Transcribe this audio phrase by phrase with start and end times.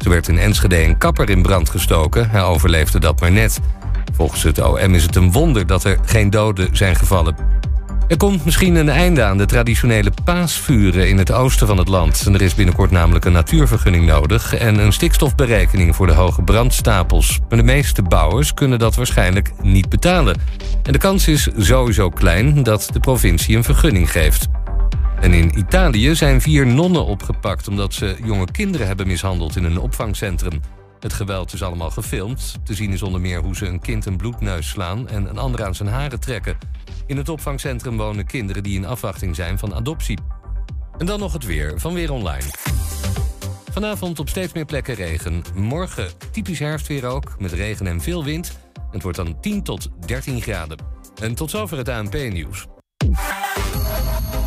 [0.00, 2.30] Ze werd in Enschede een kapper in brand gestoken.
[2.30, 3.60] Hij overleefde dat maar net.
[4.14, 7.36] Volgens het OM is het een wonder dat er geen doden zijn gevallen.
[8.08, 12.26] Er komt misschien een einde aan de traditionele paasvuren in het oosten van het land.
[12.26, 14.54] er is binnenkort namelijk een natuurvergunning nodig...
[14.54, 17.40] en een stikstofberekening voor de hoge brandstapels.
[17.48, 20.36] Maar de meeste bouwers kunnen dat waarschijnlijk niet betalen.
[20.82, 24.48] En de kans is sowieso klein dat de provincie een vergunning geeft.
[25.20, 27.68] En in Italië zijn vier nonnen opgepakt...
[27.68, 30.60] omdat ze jonge kinderen hebben mishandeld in een opvangcentrum.
[31.00, 32.58] Het geweld is allemaal gefilmd.
[32.64, 35.08] Te zien is onder meer hoe ze een kind een bloedneus slaan...
[35.08, 36.58] en een ander aan zijn haren trekken.
[37.06, 40.18] In het opvangcentrum wonen kinderen die in afwachting zijn van adoptie.
[40.98, 42.44] En dan nog het weer van Weer Online.
[43.72, 45.42] Vanavond op steeds meer plekken regen.
[45.54, 48.58] Morgen typisch herfstweer ook, met regen en veel wind.
[48.90, 50.78] Het wordt dan 10 tot 13 graden.
[51.22, 52.66] En tot zover het ANP-nieuws.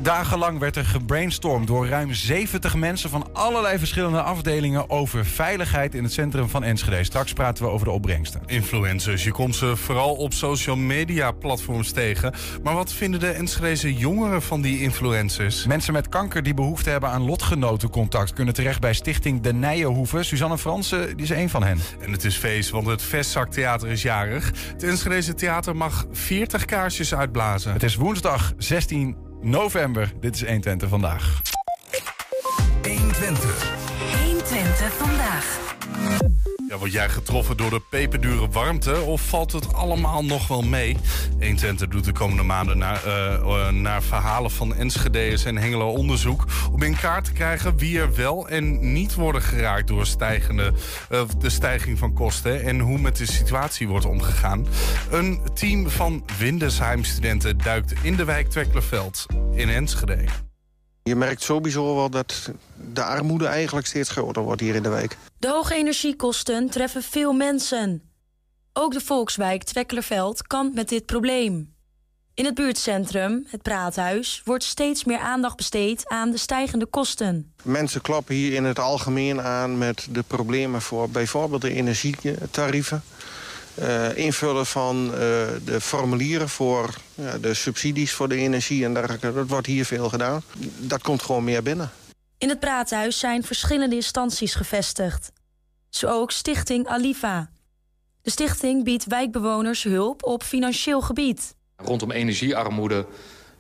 [0.02, 5.26] Drie dagen lang werd er gebrainstormd door ruim 70 mensen van allerlei verschillende afdelingen over
[5.26, 7.04] veiligheid in het centrum van Enschede.
[7.04, 8.42] Straks praten we over de opbrengsten.
[8.46, 12.34] Influencers, je komt ze vooral op social media platforms tegen.
[12.64, 15.66] Maar wat vinden de Enschedeze jongeren van die influencers?
[15.66, 20.24] Mensen met kanker die behoefte hebben aan lotgenotencontact kunnen terecht bij Stichting De Nijenhoeve.
[20.24, 21.80] Suzanne Fransen die is een van hen.
[22.02, 24.52] En het is feest, want het Vestzaktheater is jarig.
[24.72, 27.74] Het Enschedeze Theater mag 40 kaarsjes uitblazen.
[27.74, 30.12] Het is woensdag 16 november.
[30.20, 31.42] Dit is 120 vandaag.
[32.82, 33.72] 120.
[34.24, 35.60] 120 vandaag.
[36.78, 40.98] Word jij getroffen door de peperdure warmte of valt het allemaal nog wel mee?
[41.40, 46.46] 120 doet de komende maanden naar, uh, naar verhalen van Enschede's en Hengelo onderzoek...
[46.72, 50.74] om in kaart te krijgen wie er wel en niet worden geraakt door stijgende,
[51.12, 52.64] uh, de stijging van kosten...
[52.64, 54.68] en hoe met de situatie wordt omgegaan.
[55.10, 60.51] Een team van Windesheim-studenten duikt in de wijk Tweklerveld in Enschede.
[61.04, 62.52] Je merkt sowieso wel dat
[62.94, 65.18] de armoede eigenlijk steeds groter wordt hier in de wijk.
[65.38, 68.02] De hoge energiekosten treffen veel mensen.
[68.74, 71.74] Ook de volkswijk Twekkelerveld kampt met dit probleem.
[72.34, 77.54] In het buurtcentrum, het Praathuis, wordt steeds meer aandacht besteed aan de stijgende kosten.
[77.64, 83.04] Mensen klappen hier in het algemeen aan met de problemen voor bijvoorbeeld de energietarieven.
[83.80, 85.12] Uh, invullen van uh,
[85.66, 89.34] de formulieren voor uh, de subsidies voor de energie en dergelijke.
[89.34, 90.42] Dat wordt hier veel gedaan.
[90.78, 91.92] Dat komt gewoon meer binnen.
[92.38, 95.32] In het praathuis zijn verschillende instanties gevestigd.
[95.90, 97.50] Zo ook Stichting Aliva.
[98.22, 101.56] De stichting biedt wijkbewoners hulp op financieel gebied.
[101.76, 103.06] Rondom energiearmoede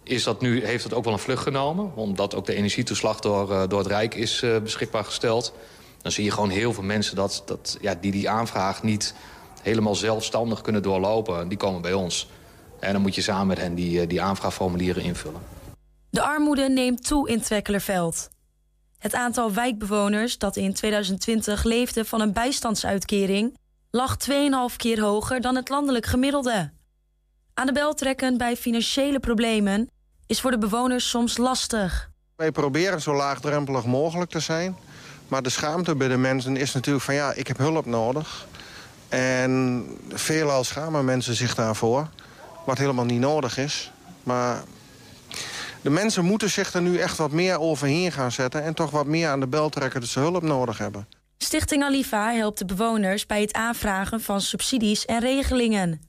[0.03, 1.95] is dat nu, heeft dat ook wel een vlucht genomen.
[1.95, 5.53] Omdat ook de energietoeslag door, door het Rijk is beschikbaar gesteld.
[6.01, 9.13] Dan zie je gewoon heel veel mensen dat, dat, ja, die die aanvraag niet
[9.61, 11.47] helemaal zelfstandig kunnen doorlopen.
[11.47, 12.29] Die komen bij ons.
[12.79, 15.41] En dan moet je samen met hen die, die aanvraagformulieren invullen.
[16.09, 18.29] De armoede neemt toe in Twekkelerveld.
[18.97, 23.57] Het aantal wijkbewoners dat in 2020 leefde van een bijstandsuitkering
[23.91, 26.71] lag 2,5 keer hoger dan het landelijk gemiddelde.
[27.53, 29.89] Aan de bel trekken bij financiële problemen
[30.27, 32.09] is voor de bewoners soms lastig.
[32.35, 34.75] Wij proberen zo laagdrempelig mogelijk te zijn.
[35.27, 38.47] Maar de schaamte bij de mensen is natuurlijk van ja, ik heb hulp nodig.
[39.11, 42.09] En veelal schamen mensen zich daarvoor.
[42.65, 43.91] Wat helemaal niet nodig is.
[44.23, 44.63] Maar
[45.81, 48.63] de mensen moeten zich er nu echt wat meer overheen gaan zetten...
[48.63, 51.07] en toch wat meer aan de bel trekken dat ze hulp nodig hebben.
[51.37, 56.01] Stichting Aliva helpt de bewoners bij het aanvragen van subsidies en regelingen.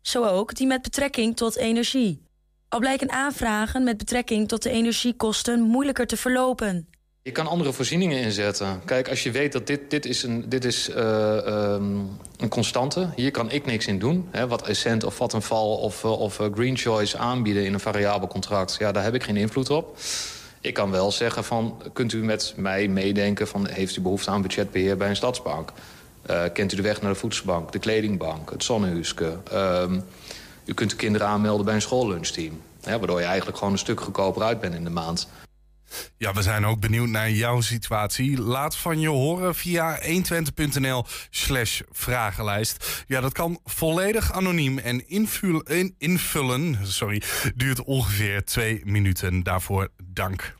[0.00, 2.22] Zo ook die met betrekking tot energie.
[2.68, 6.88] Al blijken aanvragen met betrekking tot de energiekosten moeilijker te verlopen.
[7.24, 8.82] Je kan andere voorzieningen inzetten.
[8.84, 13.08] Kijk, als je weet dat dit, dit is, een, dit is uh, um, een constante...
[13.16, 14.28] hier kan ik niks in doen.
[14.30, 17.64] Hè, wat Essent of Vattenfall of, uh, of uh, Green Choice aanbieden...
[17.64, 19.96] in een variabel contract, ja, daar heb ik geen invloed op.
[20.60, 23.48] Ik kan wel zeggen van, kunt u met mij meedenken...
[23.48, 25.72] van heeft u behoefte aan budgetbeheer bij een stadspark?
[26.30, 29.36] Uh, kent u de weg naar de voedselbank, de kledingbank, het zonnehuske.
[29.52, 29.84] Uh,
[30.64, 32.60] u kunt de kinderen aanmelden bij een schoollunchteam.
[32.82, 35.28] Hè, waardoor je eigenlijk gewoon een stuk goedkoper uit bent in de maand.
[36.16, 38.40] Ja, we zijn ook benieuwd naar jouw situatie.
[38.40, 43.04] Laat van je horen via 120.nl slash vragenlijst.
[43.06, 47.22] Ja, dat kan volledig anoniem en invullen, invullen sorry,
[47.54, 49.42] duurt ongeveer twee minuten.
[49.42, 50.54] Daarvoor dank.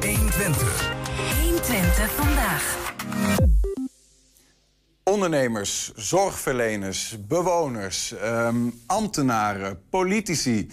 [0.00, 0.92] 120.
[1.42, 2.76] 120 vandaag.
[5.02, 10.70] Ondernemers, zorgverleners, bewoners, um, ambtenaren, politici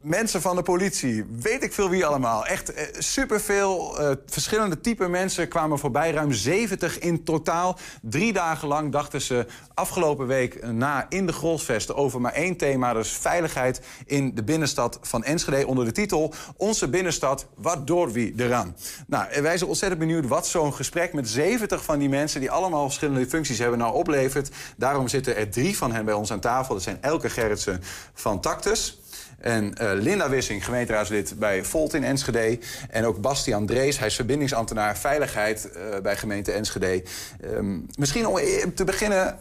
[0.00, 2.46] mensen van de politie, weet ik veel wie allemaal.
[2.46, 6.10] Echt eh, superveel uh, verschillende type mensen kwamen voorbij.
[6.10, 7.78] Ruim 70 in totaal.
[8.02, 12.92] Drie dagen lang dachten ze afgelopen week na in de Grolsvesten over maar één thema.
[12.92, 15.66] Dus veiligheid in de binnenstad van Enschede.
[15.66, 18.76] Onder de titel Onze binnenstad, wat door wie eraan.
[19.06, 22.40] Nou, wij zijn ontzettend benieuwd wat zo'n gesprek met 70 van die mensen...
[22.40, 24.50] die allemaal verschillende functies hebben, nou oplevert.
[24.76, 26.74] Daarom zitten er drie van hen bij ons aan tafel.
[26.74, 27.82] Dat zijn Elke Gerritsen
[28.14, 28.99] van Tactus...
[29.40, 32.58] En uh, Linda Wissing, gemeenteraadslid bij Volt in Enschede.
[32.90, 37.02] En ook Bastiaan Drees, hij is verbindingsambtenaar veiligheid uh, bij gemeente Enschede.
[37.44, 38.38] Um, misschien om
[38.74, 39.38] te beginnen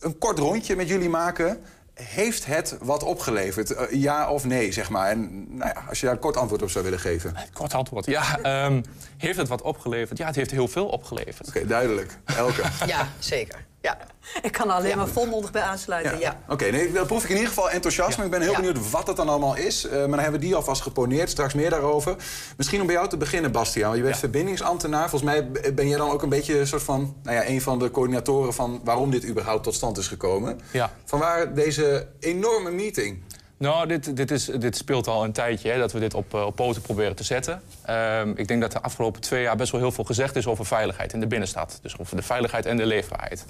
[0.00, 1.60] een kort rondje met jullie maken.
[1.94, 3.70] Heeft het wat opgeleverd?
[3.70, 5.10] Uh, ja of nee, zeg maar.
[5.10, 7.36] En nou ja, als je daar een kort antwoord op zou willen geven.
[7.52, 8.64] Kort antwoord, ja.
[8.66, 8.82] Um,
[9.16, 10.18] heeft het wat opgeleverd?
[10.18, 11.48] Ja, het heeft heel veel opgeleverd.
[11.48, 12.18] Oké, okay, duidelijk.
[12.24, 12.62] Elke.
[12.86, 13.65] ja, zeker.
[13.80, 13.98] Ja,
[14.42, 14.96] ik kan er alleen ja.
[14.96, 16.18] maar volmondig bij aansluiten.
[16.18, 16.40] Ja.
[16.42, 18.24] Oké, okay, nee, dan proef ik in ieder geval enthousiasme.
[18.24, 19.84] Ik ben heel benieuwd wat het dan allemaal is.
[19.84, 21.30] Uh, maar dan hebben we die alvast geponeerd.
[21.30, 22.16] Straks meer daarover.
[22.56, 23.96] Misschien om bij jou te beginnen, Bastiaan.
[23.96, 25.10] Je bent verbindingsambtenaar.
[25.10, 27.16] Volgens mij ben jij dan ook een beetje een soort van...
[27.22, 30.60] Nou ja, een van de coördinatoren van waarom dit überhaupt tot stand is gekomen.
[30.70, 30.92] Ja.
[31.04, 33.22] Vanwaar deze enorme meeting?
[33.58, 36.56] Nou, dit, dit, is, dit speelt al een tijdje, hè, dat we dit op, op
[36.56, 37.62] poten proberen te zetten.
[37.90, 40.66] Um, ik denk dat de afgelopen twee jaar best wel heel veel gezegd is over
[40.66, 41.78] veiligheid in de binnenstad.
[41.82, 43.46] Dus over de veiligheid en de leefbaarheid.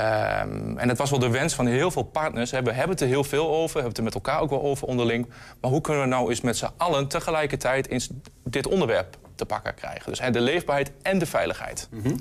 [0.00, 2.50] Um, en dat was wel de wens van heel veel partners.
[2.50, 4.86] We hebben het er heel veel over, hebben het er met elkaar ook wel over
[4.86, 5.28] onderling.
[5.60, 8.08] Maar hoe kunnen we nou eens met z'n allen tegelijkertijd eens
[8.44, 10.10] dit onderwerp te pakken krijgen?
[10.10, 11.88] Dus hè, de leefbaarheid en de veiligheid.
[11.90, 12.18] Mm -hmm.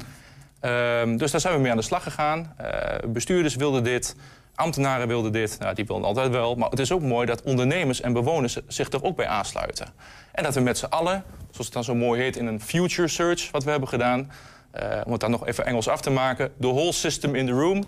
[0.71, 2.55] um, dus daar zijn we mee aan de slag gegaan.
[2.61, 2.67] Uh,
[3.07, 4.15] bestuurders wilden dit,
[4.55, 5.57] ambtenaren wilden dit.
[5.59, 6.55] Nou, die wilden altijd wel.
[6.55, 9.87] Maar het is ook mooi dat ondernemers en bewoners zich er ook bij aansluiten.
[10.31, 13.07] En dat we met z'n allen, zoals het dan zo mooi heet in een future
[13.07, 14.31] search wat we hebben gedaan...
[14.83, 16.51] Uh, om het dan nog even Engels af te maken.
[16.59, 17.83] The whole system in the room.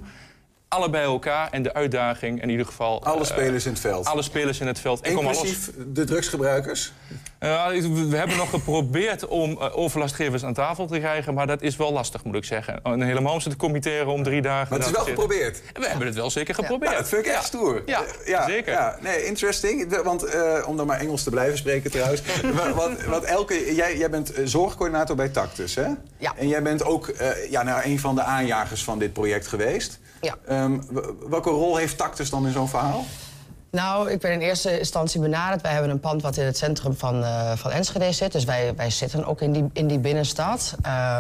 [0.69, 3.04] Alle bij elkaar en de uitdaging in ieder geval...
[3.04, 4.06] Alle uh, spelers in het veld.
[4.06, 5.06] Alle spelers in het veld.
[5.06, 6.92] Inclusief de drugsgebruikers?
[7.40, 7.68] Uh,
[8.10, 11.34] we hebben nog geprobeerd om uh, overlastgevers aan tafel te krijgen...
[11.34, 12.80] maar dat is wel lastig, moet ik zeggen.
[12.84, 14.69] Een helemaal om ze te committeren om drie dagen...
[14.69, 15.62] Maar het is wel geprobeerd?
[15.74, 16.92] We hebben het wel zeker geprobeerd.
[16.92, 17.84] Ja, dat vind ik echt stoer.
[17.86, 18.74] Ja, ja zeker.
[18.74, 20.02] Ja, nee, interesting.
[20.04, 20.25] Want,
[20.66, 22.22] om dan maar Engels te blijven spreken trouwens...
[22.75, 25.88] want, want Elke, jij, jij bent zorgcoördinator bij Tactus, hè?
[26.18, 26.34] Ja.
[26.38, 27.13] En jij bent ook
[27.50, 30.00] ja, nou, een van de aanjagers van dit project geweest.
[30.22, 30.64] Ja.
[30.64, 30.84] Um,
[31.30, 33.06] welke rol heeft Tactus dan in zo'n verhaal?
[33.72, 35.62] Nou, ik ben in eerste instantie benaderd.
[35.62, 38.31] Wij hebben een pand wat in het centrum van, uh, van Enschede zit.
[38.31, 40.75] Dus wij, wij zitten ook in die, in die binnenstad.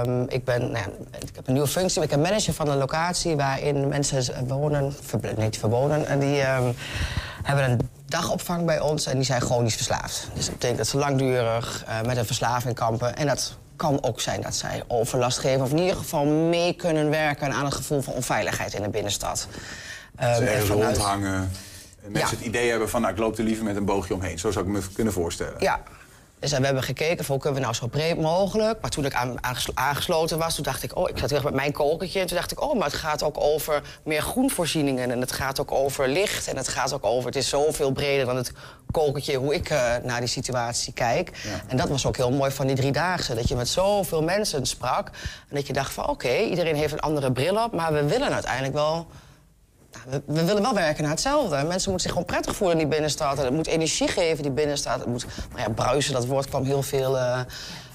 [0.05, 2.01] Um, ik, ben, nou ja, ik heb een nieuwe functie.
[2.01, 6.05] Ik ben manager van een locatie waarin mensen wonen, ver, niet verwonen.
[6.07, 6.75] En die um,
[7.43, 10.29] hebben een dagopvang bij ons en die zijn chronisch verslaafd.
[10.33, 13.15] Dus dat betekent dat ze langdurig uh, met een verslaving kampen.
[13.15, 15.61] En dat kan ook zijn dat zij overlast geven...
[15.61, 19.47] of in ieder geval mee kunnen werken aan het gevoel van onveiligheid in de binnenstad.
[20.23, 20.97] Um, ze ergens vanuit...
[20.97, 21.51] rondhangen
[22.03, 22.37] en mensen ja.
[22.37, 23.01] het idee hebben van...
[23.01, 24.39] Nou, ik loop er liever met een boogje omheen.
[24.39, 25.55] Zo zou ik me kunnen voorstellen.
[25.59, 25.81] Ja,
[26.39, 28.81] dus we hebben gekeken van hoe kunnen we nou zo breed mogelijk.
[28.81, 29.35] Maar toen ik aan,
[29.73, 30.97] aangesloten was, toen dacht ik...
[30.97, 32.19] oh, ik zat weer met mijn kokertje.
[32.19, 35.11] En toen dacht ik, oh, maar het gaat ook over meer groenvoorzieningen.
[35.11, 36.47] En het gaat ook over licht.
[36.47, 37.25] En het gaat ook over...
[37.25, 38.51] het is zoveel breder dan het
[38.91, 39.35] kokertje...
[39.35, 41.31] hoe ik uh, naar die situatie kijk.
[41.43, 41.61] Ja.
[41.67, 43.35] En dat was ook heel mooi van die driedaagse.
[43.35, 45.07] Dat je met zoveel mensen sprak.
[45.49, 47.73] En dat je dacht van, oké, okay, iedereen heeft een andere bril op...
[47.73, 49.07] maar we willen uiteindelijk wel...
[50.25, 51.55] We, willen wel werken naar hetzelfde.
[51.55, 53.37] Mensen moeten zich gewoon prettig voelen in die binnenstad.
[53.37, 54.99] Het moet energie geven, die binnenstad.
[54.99, 57.39] Het moet, nou ja, bruisen, dat woord kwam heel veel uh,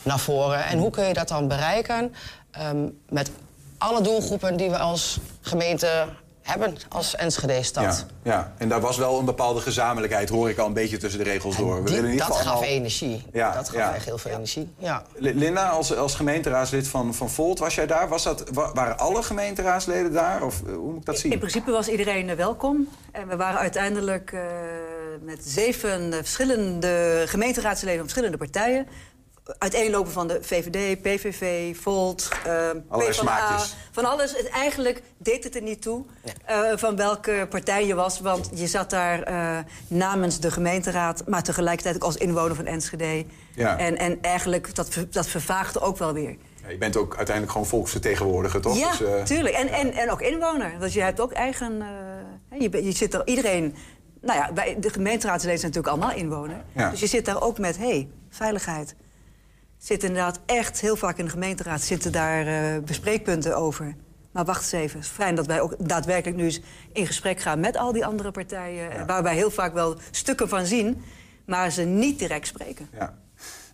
[0.02, 0.64] naar voren.
[0.64, 2.14] En hoe kun je dat dan bereiken?
[2.60, 3.30] Um, met
[3.78, 6.06] alle doelgroepen die we als gemeente
[6.42, 8.06] hebben als Enschede-stad.
[8.22, 11.24] Ja, ja, en daar was wel een bepaalde gezamenlijkheid, hoor ik al een beetje tussen
[11.24, 11.82] de regels door.
[11.82, 13.24] We die, in dat gaf energie.
[13.32, 13.94] Ja, dat gaf ja.
[13.94, 14.72] echt heel veel energie.
[14.78, 15.02] Ja.
[15.14, 18.08] Linda, als, als gemeenteraadslid van, van Volt, was jij daar?
[18.08, 20.42] Was dat, waren alle gemeenteraadsleden daar?
[20.42, 21.32] Of hoe moet ik dat zien?
[21.32, 22.88] In principe was iedereen welkom.
[23.12, 24.40] En we waren uiteindelijk uh,
[25.20, 28.86] met zeven verschillende gemeenteraadsleden van verschillende partijen
[29.58, 33.58] uiteenlopen van de VVD, PVV, Volt, uh, PvdA.
[33.90, 34.36] Van alles.
[34.36, 36.04] Het, eigenlijk deed het er niet toe
[36.50, 38.20] uh, van welke partij je was.
[38.20, 39.58] Want je zat daar uh,
[39.88, 41.22] namens de gemeenteraad...
[41.26, 43.24] maar tegelijkertijd ook als inwoner van Enschede.
[43.54, 43.78] Ja.
[43.78, 46.36] En, en eigenlijk, dat, dat vervaagde ook wel weer.
[46.62, 48.78] Ja, je bent ook uiteindelijk gewoon volksvertegenwoordiger, toch?
[48.78, 49.54] Ja, Dus, eh, tuurlijk.
[49.54, 50.72] En, en, en ook inwoner.
[50.78, 51.82] Want je hebt ook eigen...
[52.50, 53.74] eh, je, je zit er iedereen...
[54.20, 56.64] Nou ja, wij, de gemeenteraadsleden zijn natuurlijk allemaal inwoner.
[56.90, 58.94] Dus je zit daar ook met, hé, hey, veiligheid.
[59.82, 61.82] Zit inderdaad echt heel vaak in de gemeenteraad...
[61.82, 63.94] zitten daar eh, bespreekpunten over.
[64.32, 64.98] Maar wacht eens even.
[64.98, 66.60] Het is fijn dat wij ook daadwerkelijk nu eens
[66.92, 67.60] in gesprek gaan...
[67.60, 69.06] met al die andere partijen.
[69.06, 71.02] Waar wij heel vaak wel stukken van zien...
[71.46, 72.88] maar ze niet direct spreken.
[72.92, 73.18] Ja.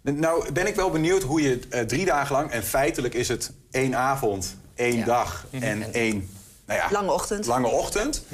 [0.02, 2.50] Nou ben ik wel benieuwd hoe je eh, drie dagen lang...
[2.50, 5.04] en feitelijk is het één avond, één Ja.
[5.04, 6.30] dag en één...
[6.66, 7.46] Nou ja, Lange ochtend.
[7.46, 8.24] Lange ochtend.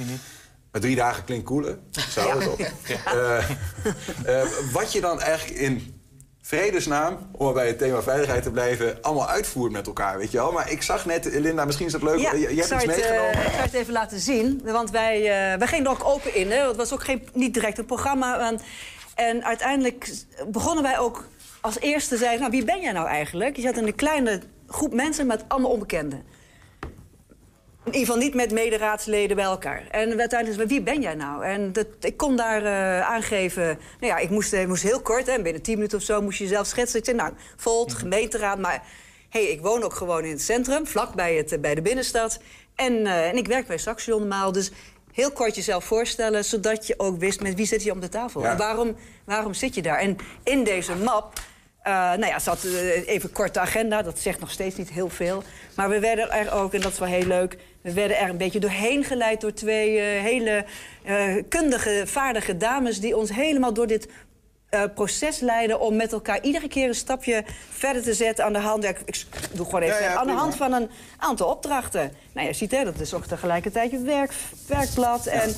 [0.71, 1.77] Maar drie dagen klinkt cooler.
[1.91, 2.59] Zou het op.
[3.05, 3.37] Eh,
[4.41, 5.94] eh, wat je dan eigenlijk in
[6.45, 8.97] vredesnaam, om maar bij het thema veiligheid te blijven...
[9.01, 10.51] allemaal uitvoert met elkaar, weet je wel.
[10.51, 12.19] Maar ik zag net, Linda, misschien is dat leuk...
[12.19, 13.31] Ja, je, hebt iets het, eh, meegenomen.
[13.31, 14.61] ik zou het even laten zien.
[14.63, 16.51] Want wij, eh, wij gingen er ook open in.
[16.51, 16.67] Hè.
[16.67, 18.49] Het was ook geen, niet direct een programma.
[18.49, 18.59] En,
[19.15, 20.13] en uiteindelijk
[20.47, 21.27] begonnen wij ook
[21.61, 22.39] als eerste zeiden...
[22.39, 23.55] nou, wie ben jij nou eigenlijk?
[23.55, 26.23] Je zat in een kleine groep mensen met allemaal onbekenden.
[27.85, 29.87] In ieder geval niet met mederaadsleden bij elkaar.
[29.91, 31.45] En uiteindelijk zei wie ben jij nou?
[31.45, 33.65] En dat, ik kon daar eh, aangeven...
[33.99, 36.21] Nou ja, ik moest, eh, moest heel kort, hè, binnen 10 minuten of zo...
[36.21, 36.99] moest je jezelf schetsen.
[36.99, 38.83] Ik zei, nou, Volt, gemeenteraad, maar...
[39.29, 42.39] hey, ik woon ook gewoon in het centrum, vlak bij, het, eh, bij de binnenstad.
[42.75, 44.71] En, en ik werk bij Saxion normaal, dus...
[45.11, 48.41] Heel kort jezelf voorstellen, zodat je ook wist met wie zit je om de tafel.
[48.41, 48.51] Ja.
[48.51, 49.97] En waarom, waarom zit je daar?
[49.97, 51.33] En in deze map
[51.85, 54.01] eh, nou ja, zat eh, even kort de agenda.
[54.01, 55.43] Dat zegt nog steeds niet heel veel.
[55.75, 57.57] Maar we werden er ook, en dat is wel heel leuk...
[57.81, 60.65] we werden er een beetje doorheen geleid door twee eh, hele
[61.49, 62.99] kundige, vaardige dames...
[62.99, 64.07] die ons helemaal door dit
[64.95, 65.79] proces leiden...
[65.79, 68.83] om met elkaar iedere keer een stapje verder te zetten aan de hand...
[68.83, 72.11] Ik, ik doe gewoon even Ja, ja, aan de hand van een aantal opdrachten.
[72.33, 74.33] Nou, je ziet hè, dat is ook tegelijkertijd je werk,
[74.67, 75.25] werkblad.
[75.25, 75.55] En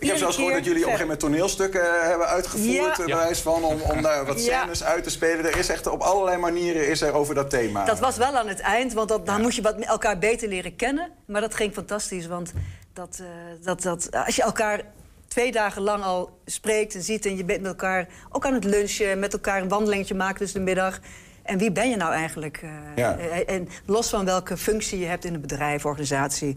[0.00, 2.96] Ik heb zelfs gehoord dat jullie op een gegeven moment toneelstukken eh, hebben uitgevoerd.
[2.96, 3.04] Ja.
[3.04, 4.60] eh, bewijs van, om, om daar wat Ja.
[4.60, 5.44] scènes uit te spelen.
[5.44, 7.84] Er is echt op allerlei manieren is er over dat thema.
[7.84, 10.76] Dat was wel aan het eind, want dat, dan moest je wat elkaar beter leren
[10.76, 11.10] kennen.
[11.26, 12.52] Maar dat ging fantastisch, want
[12.92, 13.26] dat, eh,
[13.64, 14.80] dat, dat, als je elkaar
[15.28, 17.26] twee dagen lang al spreekt en ziet...
[17.26, 20.58] en je bent met elkaar ook aan het lunchen, met elkaar een wandelingetje maken tussen
[20.58, 20.98] de middag...
[21.42, 22.64] En wie ben je nou eigenlijk?
[22.96, 23.16] Ja.
[23.46, 26.56] En los van welke functie je hebt in een bedrijf, organisatie...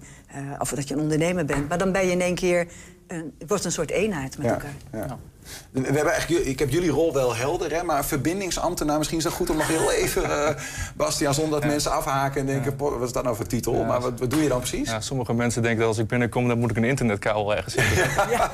[0.59, 1.69] of dat je een ondernemer bent.
[1.69, 2.67] Maar dan ben je in één keer...
[3.07, 4.73] Een, het wordt een soort eenheid met Ja, elkaar.
[4.91, 5.17] ja.
[5.71, 8.97] We hebben eigenlijk, ik heb jullie rol wel helder, hè, maar verbindingsambtenaar...
[8.97, 10.55] misschien is het goed om nog heel even, eh
[10.95, 11.33] Bastiaan...
[11.33, 12.75] zonder dat mensen afhaken en denken...
[12.75, 13.83] "Poh, wat is dat nou voor titel?
[13.83, 14.89] Maar wat, wat doe je dan precies?
[14.89, 17.95] Ja, sommige mensen denken dat als ik binnenkom, dan moet ik een internetkabel ergens zitten.
[18.37, 18.51] ja.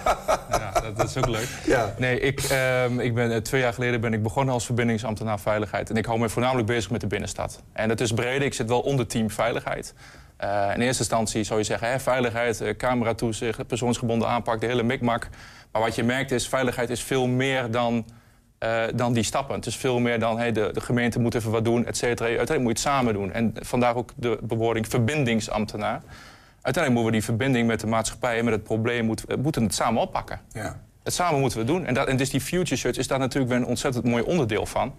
[0.81, 1.47] dat, dat is ook leuk.
[1.65, 1.93] Ja.
[1.97, 5.89] Nee, ik, ehm, ik ben, eh, twee jaar geleden ben ik begonnen als verbindingsambtenaar veiligheid.
[5.89, 7.61] En ik hou me voornamelijk bezig met de binnenstad.
[7.73, 9.93] En dat is breder, ik zit wel onder team veiligheid.
[10.39, 14.83] Eh, in eerste instantie zou je zeggen, hè, veiligheid, eh, cameratoezicht, persoonsgebonden aanpak, de hele
[14.83, 15.27] mikmak.
[15.71, 18.05] Maar wat je merkt is, veiligheid is veel meer dan,
[18.57, 19.55] eh, dan die stappen.
[19.55, 22.27] Het is veel meer dan, hey, de, de gemeente moet even wat doen, et cetera.
[22.27, 23.31] Uiteindelijk moet je het samen doen.
[23.31, 26.01] En vandaar ook de bewoording verbindingsambtenaar.
[26.61, 29.75] Uiteindelijk moeten we die verbinding met de maatschappij en met het probleem moeten, moeten het
[29.75, 30.41] samen oppakken.
[30.51, 30.79] Ja.
[31.03, 31.85] Het samen moeten we doen.
[31.85, 34.65] En, dat, en dus die Future Search is daar natuurlijk weer een ontzettend mooi onderdeel
[34.65, 34.95] van.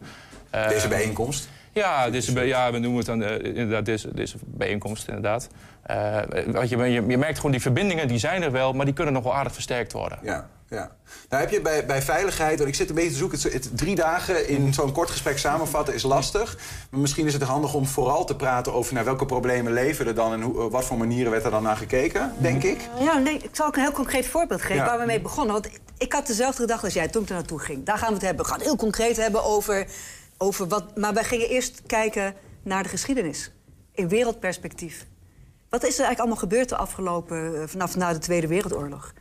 [0.69, 1.49] Deze bijeenkomst.
[1.73, 5.09] Ja, deze, ja, we noemen het dan eh, inderdaad deze, deze bijeenkomst.
[5.09, 5.49] Inderdaad.
[5.83, 8.95] Eh, wat je, je, je merkt gewoon die verbindingen, die zijn er wel, maar die
[8.95, 10.19] kunnen nog wel aardig versterkt worden.
[10.23, 10.91] Ja, ja.
[11.29, 13.39] Nou heb je bij, bij veiligheid, want ik zit een beetje te zoeken...
[13.41, 16.59] Het, het drie dagen in zo'n kort gesprek samenvatten is lastig.
[16.91, 18.95] Maar misschien is het handig om vooral te praten over...
[18.95, 21.77] naar welke problemen leven er dan en hoe, wat voor manieren werd er dan naar
[21.77, 22.89] gekeken, denk ik.
[23.01, 24.85] Ja, nee, ik zal ook een heel concreet voorbeeld geven Ja.
[24.85, 25.53] waar we mee begonnen.
[25.53, 27.85] Want ik- ik had dezelfde gedachte als jij toen ik er naartoe ging.
[27.85, 28.43] Daar gaan we het hebben.
[28.45, 29.87] We gaan het heel concreet hebben over,
[30.43, 30.97] over wat...
[30.97, 33.51] Maar wij gingen eerst kijken naar de geschiedenis.
[33.93, 35.07] In wereldperspectief.
[35.69, 37.61] Wat is er eigenlijk allemaal gebeurd de afgelopen...
[37.61, 39.13] eh, vanaf na de Tweede Wereldoorlog?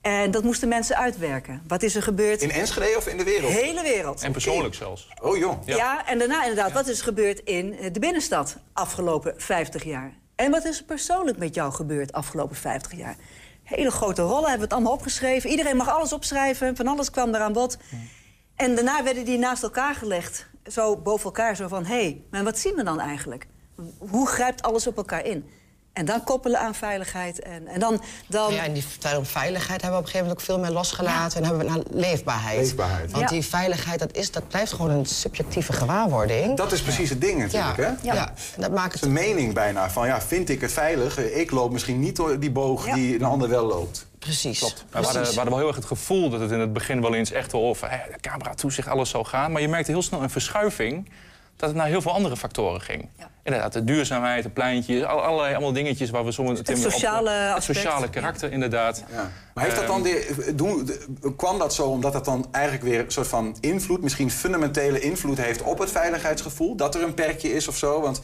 [0.00, 1.62] En dat moesten mensen uitwerken.
[1.66, 2.42] Wat is er gebeurd?
[2.42, 3.52] In Enschede of in de wereld?
[3.52, 4.22] hele wereld.
[4.22, 5.08] En persoonlijk zelfs.
[5.22, 5.66] Oh joh.
[5.66, 6.06] Ja.
[6.06, 10.12] en daarna inderdaad, wat is er gebeurd in eh, de binnenstad afgelopen 50 jaar?
[10.34, 13.16] En wat is er persoonlijk met jou gebeurd afgelopen 50 jaar?
[13.62, 15.50] Hele grote rollen, hebben we het allemaal opgeschreven.
[15.50, 17.76] Iedereen mag alles opschrijven, van alles kwam er aan bod.
[18.56, 21.84] En daarna werden die naast elkaar gelegd, zo boven elkaar, zo van...
[21.84, 23.46] hé, hey, maar wat zien we dan eigenlijk?
[23.98, 25.44] Hoe grijpt alles op elkaar in?
[25.96, 27.38] En dan koppelen aan veiligheid.
[27.40, 28.52] En, en dan, dan...
[28.54, 31.42] Ja, en die term veiligheid hebben we op een gegeven moment ook veel meer losgelaten.
[31.42, 32.58] En hebben we naar leefbaarheid.
[32.58, 33.10] Leefbaarheid.
[33.10, 33.28] Want Ja.
[33.30, 36.56] die veiligheid, dat, is, dat blijft gewoon een subjectieve gewaarwording.
[36.56, 38.12] Dat is precies het ding natuurlijk, ja, hè?
[38.14, 38.32] ja.
[38.56, 41.18] Dat maakt Het het is een mening bijna van, ja, vind ik het veilig?
[41.18, 42.94] Ik loop misschien niet door die boog Ja.
[42.94, 44.06] die een ander wel loopt.
[44.18, 44.60] precies.
[44.60, 47.00] Maar we hadden, we hadden wel heel erg het gevoel dat het in het begin
[47.00, 49.52] wel eens echt wel over hè, de camera toezicht, alles zou gaan.
[49.52, 51.08] Maar je merkte heel snel een verschuiving
[51.56, 53.08] dat het naar heel veel andere factoren ging.
[53.18, 53.30] Ja.
[53.42, 56.58] Inderdaad, de duurzaamheid, de pleintjes, al- allerlei allemaal dingetjes waar we soms...
[56.58, 57.78] Het sociale Het aspect.
[57.78, 59.04] sociale karakter, inderdaad.
[59.12, 59.30] Ja.
[59.54, 62.84] Maar heeft dat Ehm, dan de, doen, de- kwam dat zo omdat dat dan eigenlijk
[62.84, 66.76] weer een soort van invloed, misschien fundamentele invloed heeft op het veiligheidsgevoel?
[66.76, 68.00] Dat er een perkje is of zo?
[68.00, 68.22] Want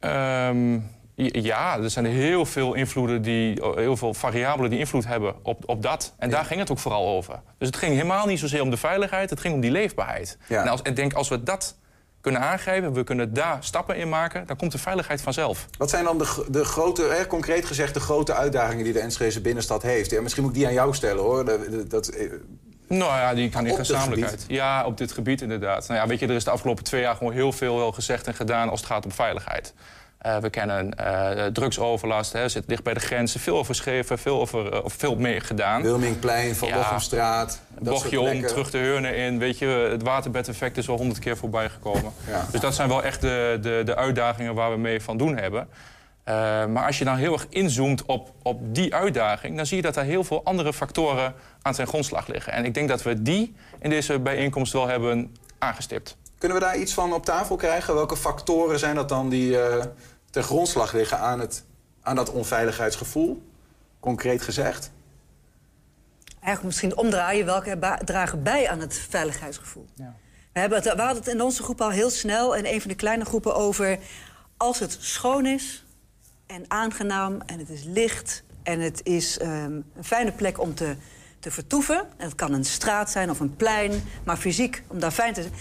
[0.00, 0.78] Ehm,
[1.16, 5.82] ja, er zijn heel veel invloeden, die, heel veel variabelen die invloed hebben op, op
[5.82, 6.14] dat.
[6.18, 7.40] En daar ging het ook vooral over.
[7.58, 10.38] Dus het ging helemaal niet zozeer om de veiligheid, het ging om die leefbaarheid.
[10.48, 10.62] Ja.
[10.62, 11.76] En als, ik denk, als we dat
[12.20, 15.66] kunnen aangrijpen, we kunnen daar stappen in maken, dan komt de veiligheid vanzelf.
[15.78, 19.40] Wat zijn dan de, de grote, hè, concreet gezegd, de grote uitdagingen die de Enschede
[19.40, 20.10] binnenstad heeft?
[20.10, 21.44] Ja, misschien moet ik die aan jou stellen hoor.
[21.88, 22.30] Dat, eh,
[22.88, 24.44] Nou ja, die, die op dit gezamenlijkheid.
[24.48, 25.88] Ja, op dit gebied inderdaad.
[25.88, 28.26] Nou ja, weet je, er is de afgelopen twee jaar gewoon heel veel wel gezegd
[28.26, 29.74] en gedaan als het gaat om veiligheid.
[30.24, 33.40] Eh, we kennen eh, drugsoverlast, hè, zit dicht bij de grenzen.
[33.40, 35.82] Veel over geschreven, veel, over, eh, of veel mee gedaan.
[35.82, 36.76] Wilmingplein, Van Ja.
[36.76, 37.60] Lochemstraat.
[37.78, 39.38] dat bochtje om, terug de Heurne in.
[39.38, 42.12] Weet je, het waterbedeffect is al honderd keer voorbij gekomen.
[42.26, 42.46] Ja.
[42.50, 45.68] Dus dat zijn wel echt de, de, de uitdagingen waar we mee van doen hebben.
[46.72, 49.56] Maar als je dan heel erg inzoomt op, op die uitdaging...
[49.56, 52.52] dan zie je dat er heel veel andere factoren aan zijn grondslag liggen.
[52.52, 56.16] En ik denk dat we die in deze bijeenkomst wel hebben aangestipt.
[56.38, 57.94] Kunnen we daar iets van op tafel krijgen?
[57.94, 59.56] Welke factoren zijn dat dan die
[60.34, 61.64] ten grondslag liggen aan, het,
[62.02, 63.42] aan dat onveiligheidsgevoel?
[64.00, 64.90] Concreet gezegd.
[66.28, 69.86] Eigenlijk misschien omdraaien welke dragen bij aan het veiligheidsgevoel.
[70.52, 72.90] We, hebben het, we hadden het in onze groep al heel snel en een van
[72.90, 73.98] de kleine groepen over
[74.56, 75.84] als het schoon is
[76.46, 80.96] en aangenaam en het is licht en het is ehm, een fijne plek om te,
[81.38, 81.98] te vertoeven.
[82.16, 85.42] En het kan een straat zijn of een plein, maar fysiek om daar fijn te
[85.42, 85.54] zijn.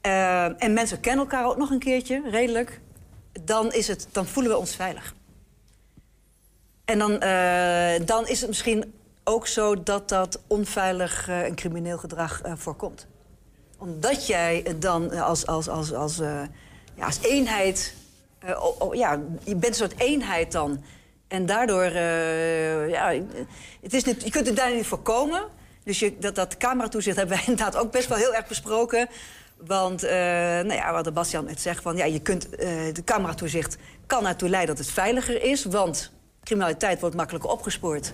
[0.00, 2.80] Ehm, en mensen kennen elkaar ook nog een keertje, redelijk.
[3.32, 5.14] Dan, is het, dan voelen we ons veilig.
[6.88, 8.94] En dan, eh, dan is het misschien
[9.24, 13.06] ook zo dat dat onveilig eh, en crimineel gedrag eh, voorkomt.
[13.78, 16.16] Omdat jij dan als, als, als, als,
[16.94, 17.94] ja, als eenheid...
[18.92, 20.84] ja, je bent een soort eenheid dan.
[21.28, 21.90] En daardoor...
[22.88, 23.12] ja,
[23.82, 25.42] het is niet, je kunt het daar niet voorkomen.
[25.84, 29.08] Dus je, dat, dat cameratoezicht hebben wij inderdaad ook best wel heel erg besproken.
[29.66, 33.04] Want, eh, nou ja, wat de Bastian net zegt, van, ja, je kunt, eh, de
[33.04, 35.64] cameratoezicht kan ertoe leiden dat het veiliger is.
[35.64, 36.12] Want
[36.42, 38.12] criminaliteit wordt makkelijker opgespoord.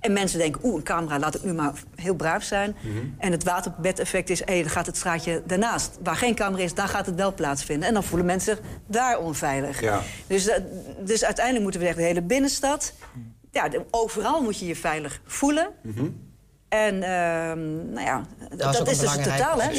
[0.00, 2.76] En mensen denken, oeh, een camera, laat het nu maar heel braaf zijn.
[3.18, 5.98] En het waterbedeffect is, hé, dan gaat het straatje daarnaast.
[6.02, 7.88] Waar geen camera is, daar gaat het wel plaatsvinden.
[7.88, 9.80] En dan voelen mensen zich daar onveilig.
[9.80, 10.02] Ja.
[10.26, 10.62] Dus, eh,
[10.98, 12.92] dus uiteindelijk moeten we zeggen, de hele binnenstad...
[13.52, 15.68] Ja, overal moet je je veilig voelen.
[16.70, 18.22] En ehm, nou ja,
[18.56, 19.70] dat, is dus het totaal, hè?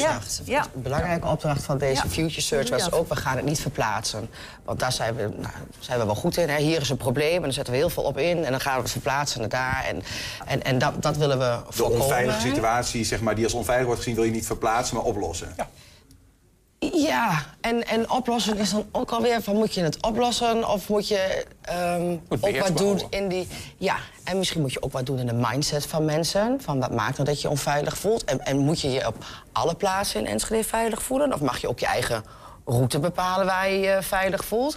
[0.44, 0.66] Ja.
[0.74, 2.10] Een belangrijke opdracht van deze Ja.
[2.10, 2.96] Future Search was Ja.
[2.96, 3.08] ook...
[3.08, 4.28] we gaan het niet verplaatsen.
[4.64, 6.48] Want daar zijn we, nou, zijn we wel goed in.
[6.48, 6.56] Hè.
[6.58, 8.44] Hier is een probleem en dan zetten we heel veel op in...
[8.44, 9.84] en dan gaan we het verplaatsen naar daar.
[9.88, 10.02] En,
[10.46, 12.02] en, en dat, dat willen we De voorkomen.
[12.02, 14.14] onveilige situatie, zeg maar, die als onveilig wordt gezien...
[14.16, 15.52] wil je niet verplaatsen, maar oplossen.
[15.56, 15.68] Ja,
[17.60, 21.46] en, en oplossen is dan ook alweer van moet je het oplossen of moet je
[21.62, 23.48] ehm, ook wat doen in die.
[23.76, 26.60] Ja, en misschien moet je ook wat doen in de mindset van mensen.
[26.60, 28.24] Van wat maakt nou dat je onveilig voelt?
[28.24, 31.32] En, en moet je je op alle plaatsen in Enschede veilig voelen?
[31.32, 32.24] Of mag je ook je eigen
[32.64, 34.76] route bepalen waar je je veilig voelt?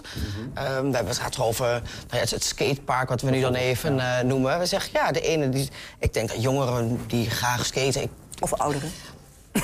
[0.54, 3.54] Ehm, we hebben het gehad over nou ja, het, het skatepark, wat we nu dan
[3.54, 4.58] even eh, noemen.
[4.58, 5.70] We zeggen ja, de ene die.
[5.98, 8.02] Ik denk dat jongeren die graag skaten.
[8.02, 8.90] Ik, Of ouderen.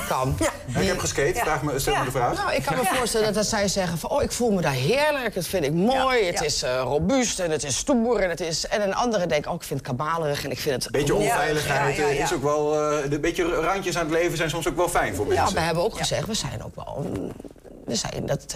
[0.07, 0.35] Kan.
[0.79, 2.37] Ik heb geskate, vraag me, stel me de vraag.
[2.37, 4.09] Nou, ik kan me voorstellen dat zij zeggen van...
[4.09, 6.45] oh, ik voel me daar heerlijk, dat vind ik mooi, Ja, het ja.
[6.45, 8.67] is eh, robuust en het is stoer en het is...
[8.67, 10.91] En een andere denkt, oh, ik vind het kabalerig en ik vind het...
[10.91, 12.23] Beetje onveiligheid Ja, ja, ja.
[12.23, 12.79] is ook wel...
[12.81, 15.55] eh, de beetje randjes aan het leven zijn soms ook wel fijn voor Ja, mensen.
[15.55, 17.05] we hebben ook gezegd, we zijn ook wel...
[17.85, 18.55] We zijn dat,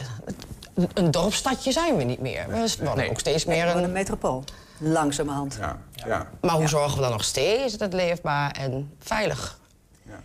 [0.93, 2.45] een dorpsstadje zijn we niet meer.
[2.49, 3.91] We worden ook steeds meer een een...
[3.91, 4.43] metropool.
[4.79, 5.57] Langzamerhand.
[5.59, 6.27] Ja, ja.
[6.41, 9.57] Maar hoe zorgen we dan nog steeds dat het leefbaar en veilig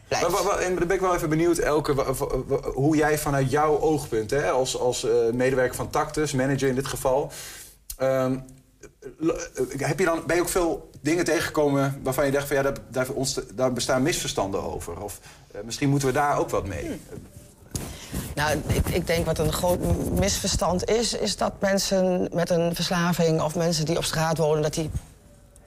[0.09, 1.93] Maar, en dan ben ik wel even benieuwd, Elke,
[2.75, 6.87] hoe jij vanuit jouw oogpunt, hè, als, als eh, medewerker van Tactus, manager in dit
[6.87, 7.33] geval,
[7.97, 8.37] ehm,
[9.21, 9.29] eh,
[9.79, 13.07] heb je dan, ben je ook veel dingen tegengekomen waarvan je dacht van ja, daar,
[13.55, 15.03] daar, bestaan misverstanden over?
[15.03, 15.21] Of
[15.53, 17.01] eh, misschien moeten we daar ook wat mee?
[18.35, 19.79] Nou, ik, ik denk wat een groot
[20.19, 21.15] misverstand is...
[21.15, 24.63] is dat mensen met een verslaving of mensen die op straat wonen...
[24.63, 24.91] dat die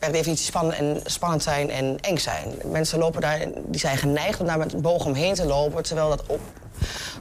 [0.06, 2.54] per definitie spannend, en, spannend zijn en eng zijn.
[2.64, 5.84] Mensen lopen daar, die zijn geneigd om daar met een boog omheen te lopen...
[5.84, 6.24] terwijl dat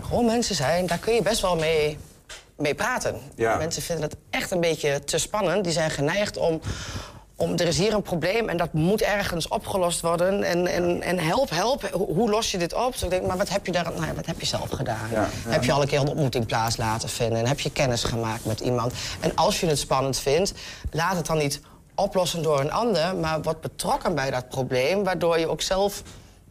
[0.03, 1.99] gewoon mensen zijn, daar kun je best wel mee,
[2.57, 3.20] mee praten.
[3.35, 3.57] Ja.
[3.57, 5.64] Mensen vinden het echt een beetje te spannend.
[5.64, 6.61] Die zijn geneigd om...
[7.37, 10.42] Om, er is hier een probleem en dat moet ergens opgelost worden.
[10.42, 12.92] En, en, en help, help, hoe, hoe los je dit op?
[12.92, 15.09] Dus ik denk, maar wat heb je, daar, nou, ja, wat heb je zelf gedaan?
[15.12, 15.51] Ja, ja.
[15.51, 17.38] Heb je al een keer een ontmoeting plaats laten vinden?
[17.38, 18.92] En heb je kennis gemaakt met iemand?
[19.20, 20.53] En als je het spannend vindt,
[20.90, 21.61] laat het dan niet
[21.94, 23.16] oplossen door een ander...
[23.16, 26.02] maar word betrokken bij dat probleem, waardoor je ook zelf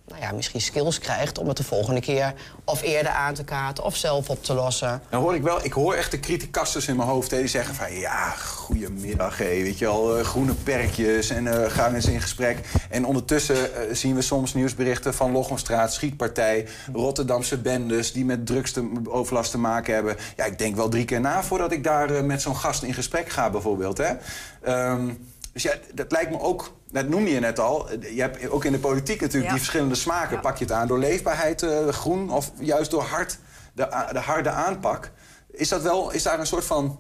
[0.08, 3.84] nou ja, misschien skills krijgt om het de volgende keer of eerder aan te kaarten
[3.84, 5.01] of zelf op te lossen.
[5.10, 7.93] Dan hoor ik wel, ik hoor echt de criticasters in mijn hoofd die zeggen van
[7.93, 12.60] ja, goedemiddag, hé, weet je al, eh, groene perkjes en eh gaan eens in gesprek.
[12.89, 19.51] En ondertussen eh, zien we soms nieuwsberichten van Lochenstraat, schietpartij, Rotterdamse bendes die met drugsoverlast
[19.51, 20.15] te maken hebben.
[20.36, 23.29] Ja, ik denk wel drie keer na voordat ik daar met zo'n gast in gesprek
[23.29, 23.97] ga, bijvoorbeeld.
[23.97, 24.13] Hè.
[24.62, 25.10] Ehm,
[25.54, 27.92] dus ja, dat lijkt me ook, dat noemde je net al.
[27.92, 29.50] Je hebt ook in de politiek natuurlijk Ja.
[29.52, 30.39] die verschillende smaken.
[30.39, 33.38] Pak je het aan door leefbaarheid, eh, groen, of juist door hard,
[33.74, 35.12] de, de harde aanpak.
[35.52, 37.00] Is, dat wel, is daar een soort van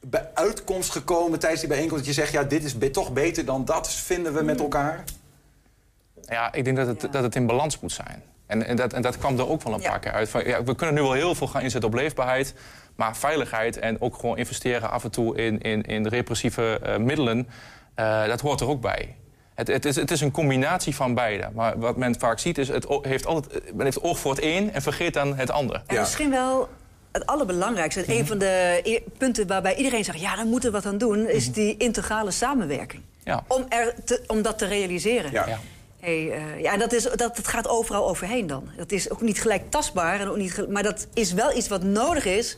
[0.00, 2.04] bij- uitkomst gekomen tijdens die bijeenkomst...
[2.04, 5.04] dat je zegt, ja, dit is be- toch beter dan dat, vinden we met elkaar?
[6.22, 8.22] Ja, ik denk dat het, dat het in balans moet zijn.
[8.46, 10.28] En, en, dat, en dat kwam er ook wel een paar keer uit.
[10.28, 12.54] Van, ja, we kunnen nu wel heel veel gaan inzetten op leefbaarheid.
[12.98, 17.48] Maar veiligheid en ook gewoon investeren af en toe in, in, in repressieve eh, middelen...
[17.94, 19.16] eh, dat hoort er ook bij.
[19.54, 21.48] Het, het, is, het is een combinatie van beide.
[21.54, 24.72] Maar wat men vaak ziet is, het heeft altijd, men heeft oog voor het een
[24.72, 25.82] en vergeet dan het ander.
[25.86, 26.68] En misschien wel
[27.12, 28.00] het allerbelangrijkste.
[28.00, 28.10] Mhm.
[28.10, 30.20] Een van de e- punten waarbij iedereen zegt...
[30.20, 31.22] ja, daar moeten we wat aan doen...
[31.22, 31.30] Mhm.
[31.30, 33.02] is die integrale samenwerking.
[33.24, 33.44] Ja.
[33.48, 35.30] Om, er te- om dat te realiseren.
[35.32, 35.46] Ja.
[35.48, 35.58] Ja.
[36.00, 38.68] Hey, eh, ja, dat, is, dat, dat gaat overal overheen dan.
[38.76, 41.68] Dat is ook niet gelijk tastbaar, en ook niet, gel- maar dat is wel iets
[41.68, 42.56] wat nodig is...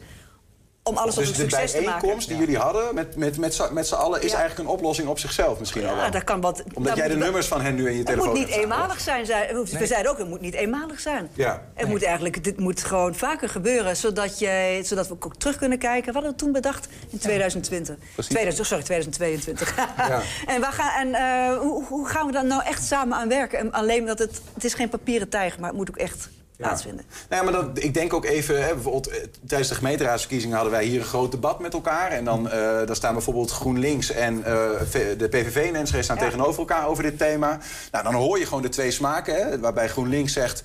[0.83, 1.93] om alles dus de een succes te maken.
[2.01, 4.23] bijeenkomst die jullie hadden met, met, met, z'n- met z'n allen...
[4.23, 4.39] is Ja.
[4.39, 6.11] eigenlijk een oplossing op zichzelf misschien al Ja, wel.
[6.11, 8.29] daar kan wat, Omdat jij de moet- nummers van hen nu in je Het telefoon
[8.29, 9.27] moet niet hebt staan, eenmalig zijn.
[9.27, 9.87] We Nee.
[9.87, 11.29] zeiden ook, het moet niet eenmalig zijn.
[11.35, 11.63] Ja.
[11.75, 15.79] Het moet eigenlijk, dit moet gewoon vaker gebeuren, zodat, jij, zodat we ook terug kunnen
[15.79, 16.05] kijken.
[16.13, 17.97] Wat hadden we toen bedacht in 2020?
[18.15, 18.31] Precies.
[18.33, 19.77] 2000, sorry, 2022.
[19.97, 20.21] Ja.
[20.55, 23.59] en waar gaan, en eh, hoe, hoe gaan we dan nou echt samen aan werken?
[23.59, 26.29] En alleen dat het, het is geen papieren tijger, maar het moet ook echt
[26.61, 27.05] plaatsvinden.
[27.29, 30.73] Nou ja, maar dat, ik denk ook even, hè, bijvoorbeeld eh, tijdens de gemeenteraadsverkiezingen hadden
[30.75, 32.11] wij hier een groot debat met elkaar.
[32.11, 32.53] En dan eh,
[32.87, 34.53] daar staan bijvoorbeeld GroenLinks en eh,
[35.19, 36.23] de PVV en Enschede staan Ja.
[36.23, 37.59] tegenover elkaar over dit thema.
[37.93, 39.35] Nou, dan hoor je gewoon de twee smaken.
[39.35, 40.63] Hè, waarbij GroenLinks zegt,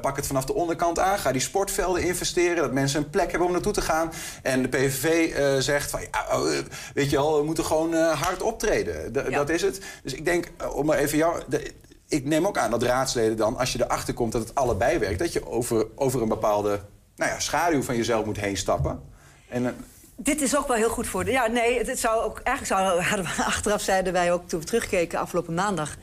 [0.00, 1.18] pak het vanaf de onderkant aan.
[1.18, 4.12] Ga die sportvelden investeren, dat mensen een plek hebben om naartoe te gaan.
[4.42, 6.48] En de PVV zegt van, ja, oh,
[6.94, 9.12] weet je wel, we moeten gewoon hard optreden.
[9.12, 9.36] D- Ja.
[9.38, 9.80] Dat is het.
[10.02, 11.42] Dus ik denk, om maar even jou...
[11.48, 11.72] de-
[12.10, 15.18] ik neem ook aan dat raadsleden dan, als je erachter komt dat het allebei werkt...
[15.18, 16.80] dat je over, over een bepaalde
[17.16, 19.02] nou ja, schaduw van jezelf moet heen stappen.
[19.48, 19.72] En, eh,
[20.16, 21.30] Dit is ook wel heel goed voor de.
[21.30, 22.40] Ja, nee, het, zou ook.
[22.40, 25.96] Eigenlijk zou, hadden we, achteraf zeiden wij ook toen we terugkeken afgelopen maandag.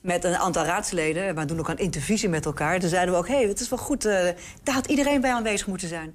[0.00, 1.34] Met een aantal raadsleden.
[1.34, 2.80] We doen ook een intervisie met elkaar.
[2.80, 4.04] Toen zeiden we ook: hé, hey, het is wel goed.
[4.04, 4.28] eh,
[4.62, 6.14] daar had iedereen bij aanwezig moeten zijn.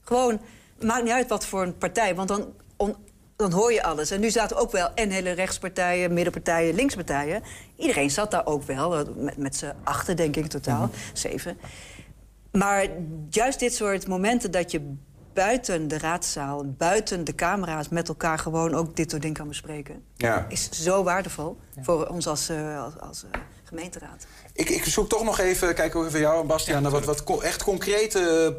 [0.00, 0.40] Gewoon,
[0.80, 2.14] maakt niet uit wat voor een partij.
[2.14, 2.54] Want dan,
[3.38, 4.10] dan hoor je alles.
[4.10, 7.42] En nu zaten ook wel en hele rechtspartijen, middenpartijen, linkspartijen.
[7.76, 8.98] Iedereen zat daar ook wel.
[8.98, 10.90] eh, Met, met z'n achten, denk ik, totaal.
[11.12, 11.58] Zeven.
[12.52, 12.86] Maar
[13.30, 14.94] juist dit soort momenten dat je
[15.32, 20.02] buiten de raadzaal, buiten de camera's met elkaar gewoon ook dit soort dingen kan bespreken,
[20.16, 20.46] ja.
[20.48, 24.26] is zo waardevol voor ons als, eh, als, als eh, gemeenteraad.
[24.52, 26.82] ik, ik zoek toch nog even, kijk ook even jou en Bastiaan...
[26.82, 28.54] naar wat, wat echt concrete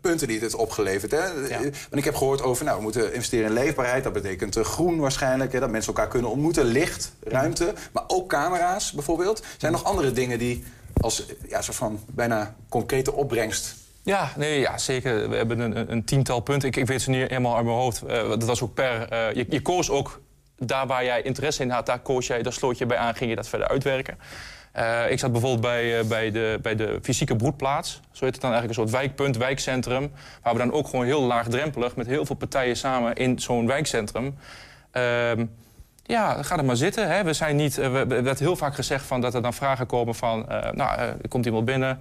[0.00, 1.10] punten die het heeft opgeleverd.
[1.10, 1.24] Hè?
[1.26, 1.58] Ja.
[1.60, 4.04] Want ik heb gehoord over, nou, we moeten investeren in leefbaarheid.
[4.04, 6.64] Dat betekent eh, groen waarschijnlijk, hè, dat mensen elkaar kunnen ontmoeten.
[6.64, 9.38] Licht, ruimte, maar ook camera's bijvoorbeeld.
[9.58, 10.64] Zijn er nog andere dingen die
[11.00, 13.74] als ja, soort van bijna concrete opbrengst...
[14.02, 15.28] Ja, nee, ja, zeker.
[15.28, 16.68] We hebben een, een- een tiental punten.
[16.68, 18.02] Ik, ik weet ze niet helemaal uit mijn hoofd.
[18.02, 19.08] Eh, dat was ook per...
[19.08, 20.20] eh, je, je koos ook
[20.58, 23.30] daar waar jij interesse in had, daar koos jij, daar sloot je bij aan, ging
[23.30, 24.18] je dat verder uitwerken.
[24.74, 28.00] Eh, ik zat bijvoorbeeld bij, eh, bij, de, bij de fysieke broedplaats.
[28.12, 30.12] Zo heet het dan eigenlijk een soort wijkpunt, wijkcentrum.
[30.42, 34.34] Waar we dan ook gewoon heel laagdrempelig met heel veel partijen samen in zo'n wijkcentrum.
[34.90, 35.46] Ehm,
[36.02, 37.08] ja, ga er maar zitten.
[37.08, 37.24] Hè.
[37.24, 39.54] We zijn niet, eh, we, we- er werd heel vaak gezegd van dat er dan
[39.54, 40.46] vragen komen van...
[40.72, 41.98] nou, er komt iemand binnen,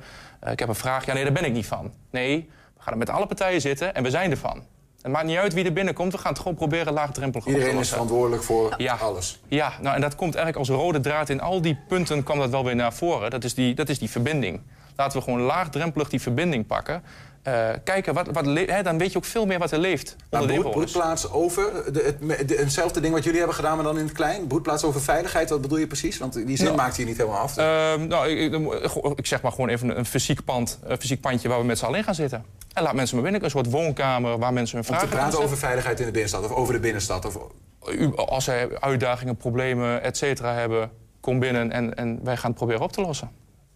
[0.52, 1.06] ik heb een vraag.
[1.06, 1.94] Ja, nee, daar ben ik niet van.
[2.10, 4.64] Nee, we gaan er met alle partijen zitten en we zijn ervan.
[5.04, 7.58] Het maakt niet uit wie er binnenkomt, we gaan het gewoon proberen laagdrempelig op te
[7.58, 8.96] Iedereen is verantwoordelijk voor Ja.
[8.96, 9.40] alles.
[9.48, 12.50] Ja, nou, en dat komt eigenlijk als rode draad in al die punten kwam dat
[12.50, 13.30] wel weer naar voren.
[13.30, 14.62] Dat is die, dat is die verbinding.
[14.96, 17.04] Laten we gewoon laagdrempelig die verbinding pakken.
[17.44, 18.46] Eh, kijken, wat, wat
[18.84, 22.02] dan weet je ook veel meer wat er leeft Maar onder broed, broedplaats over, de,
[22.02, 24.48] het, me- de- hetzelfde ding wat jullie hebben gedaan, maar dan in het klein.
[24.48, 26.18] Broedplaats over veiligheid, wat bedoel je precies?
[26.18, 27.58] Want die zin Nou, maakt hier niet helemaal af.
[27.58, 28.54] Ehm, nou, ik,
[29.16, 31.86] ik, zeg maar gewoon even een, fysiek pand, een fysiek pandje waar we met z'n
[31.86, 32.46] allen in gaan zitten.
[32.74, 35.44] En laat mensen maar binnen, een soort woonkamer waar mensen hun Om te vragen praten
[35.44, 37.26] over veiligheid in de binnenstad of over de binnenstad.
[37.26, 37.38] Of,
[38.16, 42.82] Als zij uitdagingen, problemen, et cetera hebben, kom binnen en, en wij gaan het proberen
[42.82, 43.30] op te lossen.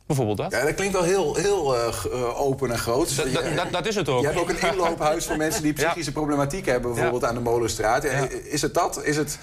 [0.07, 0.51] Bijvoorbeeld dat.
[0.51, 3.15] ja, dat klinkt wel heel, heel eh, eh, open en groot.
[3.15, 4.21] Dat, dat, dat, dat is het ook.
[4.21, 5.83] Je hebt ook een inloophuis voor mensen die Ja.
[5.85, 8.03] psychische problematiek hebben, bijvoorbeeld aan de Molenstraat.
[8.03, 8.27] Ja, Ja.
[8.43, 9.03] Is het dat?
[9.03, 9.39] Is het...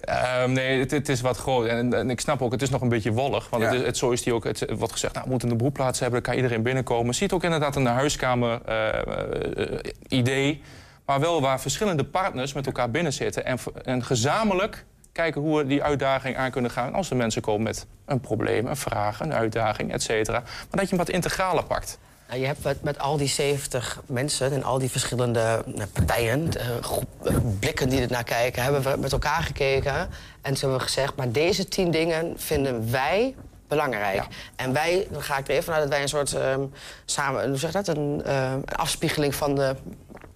[0.00, 1.66] Ehm, nee, het, het is wat groot.
[1.66, 3.50] En, en ik snap ook, het is nog een beetje wollig.
[3.50, 5.56] Want het is, het, zo is die ook, het wordt gezegd, nou, we moeten een
[5.56, 7.14] broedplaats hebben, dan kan iedereen binnenkomen.
[7.14, 10.62] Ziet ook inderdaad een huiskamer eh, eh, idee.
[11.06, 13.44] Maar wel waar verschillende partners met elkaar binnen zitten.
[13.44, 16.94] En, en gezamenlijk kijken hoe we die uitdaging aan kunnen gaan.
[16.94, 20.38] Als de mensen komen met een probleem, een vraag, een uitdaging, et cetera.
[20.40, 21.98] Maar dat je hem wat integraler pakt.
[22.28, 26.56] Nou, je hebt met, met al die 70 mensen en al die verschillende nou, partijen,
[26.56, 29.94] eh, groep- eh, blikken die er naar kijken, hebben we met elkaar gekeken.
[29.94, 30.08] En
[30.42, 33.34] toen hebben we gezegd, maar deze tien dingen vinden wij
[33.68, 34.22] belangrijk.
[34.56, 36.60] En wij, dan ga ik er even vanuit dat wij een soort ehm,
[37.04, 39.76] samen, hoe zeg je dat, een, eh, een afspiegeling van de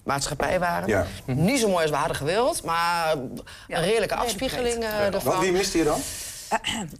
[0.07, 0.88] maatschappij waren.
[0.88, 1.07] Ja.
[1.27, 3.12] Niet zo mooi als we hadden gewild, maar
[3.69, 5.33] een redelijke afspiegeling eh, ervan.
[5.33, 6.01] Wat, wie miste je dan?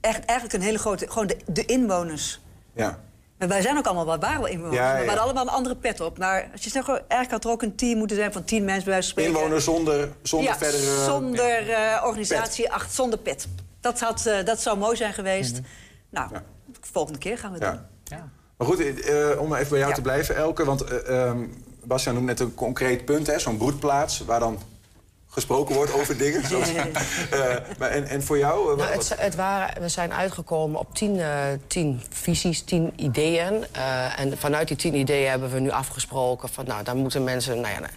[0.01, 1.09] Echt, eigenlijk een hele grote...
[1.09, 2.41] Gewoon de, de inwoners.
[2.73, 2.99] Ja.
[3.39, 4.77] Maar wij zijn ook allemaal wat waren wel inwoners.
[4.77, 6.19] Ja, maar We hadden allemaal een andere pet op.
[6.19, 8.65] Maar als je zegt, gewoon, eigenlijk had er ook een team moeten zijn van tien
[8.65, 9.41] mensen bij wijze van spreken.
[9.41, 11.05] Inwoners zonder, zonder ja, verdere...
[11.05, 13.47] zonder eh, organisatie, acht, zonder pet.
[13.81, 15.61] Dat, had, eh, dat zou mooi zijn geweest.
[16.11, 16.31] Nou,
[16.81, 17.83] volgende keer gaan we het Mhm.
[18.05, 18.17] Ja.
[18.17, 18.31] doen.
[18.57, 19.95] Maar goed, eh, om even bij jou Ja.
[19.97, 20.65] te blijven, Elke.
[20.65, 21.45] Want eh ehm
[21.87, 24.19] Bastiaan noemt net een concreet punt, hè, zo'n broedplaats...
[24.27, 24.59] waar dan
[25.29, 26.47] gesproken wordt over dingen.
[26.47, 26.87] Zoals, eh,
[27.79, 28.71] maar en, en voor jou?
[28.73, 31.29] eh, Nou, het, het waren, we zijn uitgekomen op tien, eh,
[31.67, 33.65] tien visies, tien ideeën.
[34.17, 36.49] En vanuit die tien ideeën hebben we nu afgesproken...
[36.49, 37.93] van nou, daar moeten mensen nou ja, nou,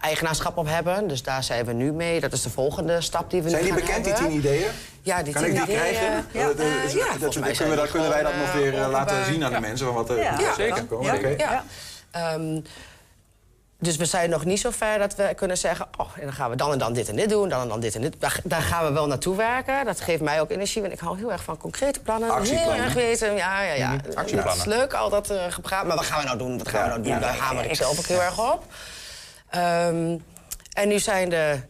[0.00, 1.08] eigenaarschap op hebben.
[1.08, 2.20] Dus daar zijn we nu mee.
[2.20, 4.30] Dat is de volgende stap die we zijn nu die gaan bekend, die hebben.
[4.30, 4.70] tien ideeën?
[5.02, 5.92] Ja, die kan tien ik die ideeën.
[5.94, 6.26] krijgen?
[6.32, 9.52] Ja, dat- dat- zijn kunnen, we, die kunnen wij dat nog weer laten zien aan
[9.52, 9.86] de mensen?
[9.86, 10.54] Van wat er Ja.
[10.56, 10.84] zeker.
[10.90, 11.36] Oké.
[13.84, 15.86] Dus we zijn nog niet zo ver dat we kunnen zeggen...
[15.96, 17.80] oh, en dan gaan we dan en dan dit en dit doen, dan en dan
[17.80, 18.14] dit en dit.
[18.18, 19.84] Daar, daar gaan we wel naartoe werken.
[19.84, 22.30] Dat geeft mij ook energie, want ik hou heel erg van concrete plannen.
[22.30, 22.74] Actieplannen.
[22.74, 23.92] Heel erg weten, ja, ja, ja.
[23.92, 24.44] Actieplannen.
[24.44, 25.86] Dat is leuk, al dat eh, gepraat.
[25.86, 26.58] Maar wat gaan we nou doen?
[26.58, 27.12] Wat gaan we nou doen?
[27.12, 27.18] Ja.
[27.18, 28.64] Daar hamer ik zelf ook heel erg op.
[29.50, 30.18] Ehm,
[30.72, 31.66] en nu zijn er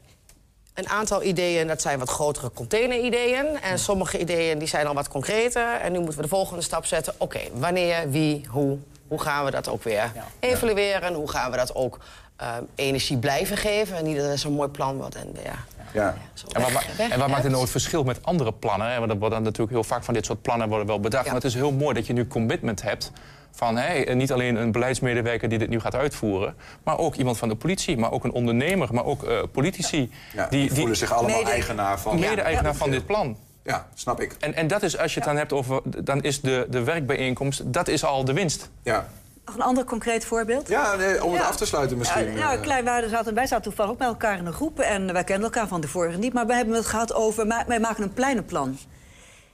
[0.75, 3.61] een aantal ideeën, dat zijn wat grotere containerideeën.
[3.61, 5.75] En sommige ideeën die zijn al wat concreter.
[5.75, 7.15] En nu moeten we de volgende stap zetten.
[7.19, 8.79] Oké, wanneer, wie, hoe?
[9.09, 11.15] Hoe gaan we dat ook weer evalueren?
[11.15, 11.99] Hoe gaan we dat ook
[12.37, 13.97] ehm, energie blijven geven?
[13.97, 15.15] En niet dat het zo'n mooi plan wordt.
[15.15, 15.53] En, ja,
[15.93, 16.15] Ja.
[16.53, 18.91] En wat, weg- ma- weg- en wat maakt het nou het verschil met andere plannen?
[18.93, 18.99] Hè?
[18.99, 21.25] Want er worden natuurlijk heel vaak van dit soort plannen worden wel bedacht.
[21.25, 21.33] Ja.
[21.33, 23.13] Maar het is heel mooi dat je nu commitment hebt
[23.51, 27.49] van hey, niet alleen een beleidsmedewerker die dit nu gaat uitvoeren, maar ook iemand van
[27.49, 30.11] de politie, maar ook een ondernemer, maar ook eh, politici.
[30.33, 32.19] Ja, die, voelen zich allemaal Mede- eigenaar van...
[32.19, 33.37] mede-eigenaar van dit plan.
[33.65, 34.37] Ja, snap ik.
[34.41, 37.73] En, en dat is, als je het dan hebt over, dan is de, de werkbijeenkomst,
[37.73, 38.71] dat is al de winst.
[38.83, 39.09] Ja,
[39.45, 40.69] Nog een ander concreet voorbeeld?
[40.69, 41.49] ja nee, om het Ja.
[41.49, 42.37] af te sluiten misschien.
[42.37, 44.81] Ja, nou, zaten, wij zaten toevallig ook met elkaar in een groep.
[44.81, 46.33] En wij kenden elkaar van de vorige niet.
[46.33, 48.79] Maar we hebben het gehad over, wij maken een pleinenplan.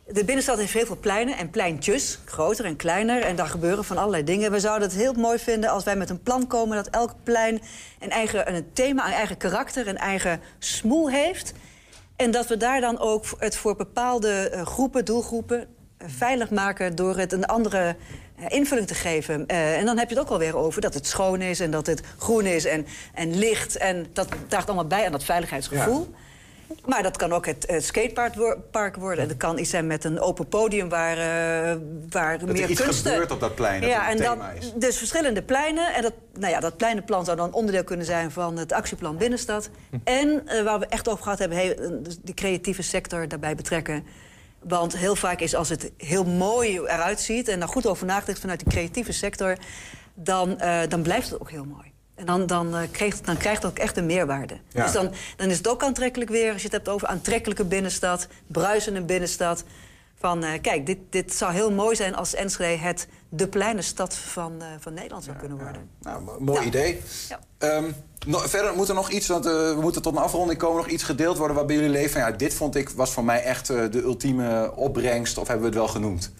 [0.06, 3.22] De binnenstad heeft heel veel pleinen en pleintjes, groter en kleiner.
[3.22, 4.50] En daar gebeuren van allerlei dingen.
[4.50, 6.76] We zouden het heel mooi vinden als wij met een plan komen...
[6.76, 7.62] dat elk plein
[7.98, 11.52] een eigen een thema, een eigen karakter, een eigen smoel heeft.
[12.20, 15.60] En dat we daar dan ook het voor bepaalde eh, groepen, doelgroepen...
[15.98, 17.96] eh, veilig maken door het een andere
[18.36, 19.46] eh, invulling te geven.
[19.46, 21.60] En dan heb je het ook alweer over dat het schoon is...
[21.60, 23.76] en dat het groen is en, en licht.
[23.76, 26.14] En dat draagt allemaal bij aan dat veiligheidsgevoel.
[26.86, 29.22] Maar dat kan ook het, het skatepark wo- park worden.
[29.22, 31.76] En dat kan iets zijn met een open podium waar, eh,
[32.10, 33.10] waar er meer iets kunsten...
[33.10, 34.72] gebeurt op dat plein, dat Ja, en dan, is.
[34.74, 35.94] dus verschillende pleinen.
[35.94, 39.70] En dat, nou ja, dat pleinenplan zou dan onderdeel kunnen zijn van het actieplan Binnenstad.
[39.90, 39.96] Hm.
[40.04, 43.54] En eh, waar we echt over gehad hebben, hey, eh, dus die creatieve sector daarbij
[43.54, 44.04] betrekken.
[44.62, 47.48] Want heel vaak is als het heel mooi eruit ziet...
[47.48, 49.56] en daar goed over nagedacht vanuit die creatieve sector...
[50.14, 51.89] dan, dan blijft het ook heel mooi.
[52.20, 54.56] En dan, dan, eh, krijgt, dan krijgt het ook echt een meerwaarde.
[54.68, 54.82] Ja.
[54.82, 56.52] Dus dan, dan is het ook aantrekkelijk weer...
[56.52, 59.64] als je het hebt over aantrekkelijke binnenstad, bruisende binnenstad...
[60.18, 64.14] van eh, kijk, dit, dit zou heel mooi zijn als Enschede het de kleine stad
[64.14, 65.88] van, eh, van Nederland zou kunnen worden.
[66.00, 67.00] Nou, mo- mooi idee.
[67.28, 67.40] Ja.
[67.58, 67.90] Ehm,
[68.28, 71.36] verder moet er nog iets, want we moeten tot een afronding komen, nog iets gedeeld
[71.38, 72.10] worden waar bij jullie leven.
[72.10, 75.76] Van, ja, dit vond ik, was voor mij echt de ultieme opbrengst, of hebben we
[75.76, 76.32] het wel genoemd?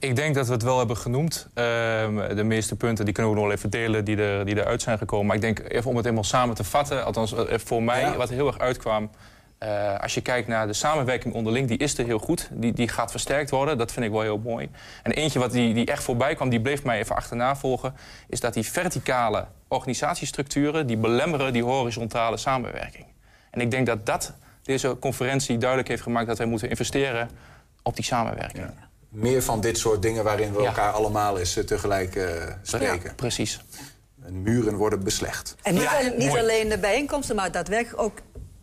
[0.00, 1.48] Ik denk dat we het wel hebben genoemd.
[1.54, 4.82] Ehm, de meeste punten die kunnen we nog wel even delen die, er, die eruit
[4.82, 5.26] zijn gekomen.
[5.26, 8.16] Maar ik denk even om het helemaal samen te vatten, althans eh, voor mij, Ja.
[8.16, 9.10] wat heel erg uitkwam.
[9.58, 12.48] eh, als je kijkt naar de samenwerking onderling, die is er heel goed.
[12.52, 14.70] Die, die gaat versterkt worden, dat vind ik wel heel mooi.
[15.02, 17.94] En eentje wat die, die echt voorbij kwam, die bleef mij even achterna volgen...
[18.28, 20.86] is dat die verticale organisatiestructuren...
[20.86, 23.06] die belemmeren die horizontale samenwerking.
[23.50, 26.26] En ik denk dat dat deze conferentie duidelijk heeft gemaakt...
[26.26, 27.30] dat wij moeten investeren
[27.82, 28.66] op die samenwerking.
[29.10, 30.66] Meer van dit soort dingen waarin we Ja.
[30.66, 32.24] elkaar allemaal eens eh, tegelijk eh,
[32.62, 33.14] spreken.
[33.14, 33.60] Precies.
[34.24, 35.54] En muren worden beslecht.
[35.62, 36.40] En niet, Ja, alleen, niet mooi.
[36.40, 38.18] alleen de bijeenkomsten, maar daadwerkelijk ook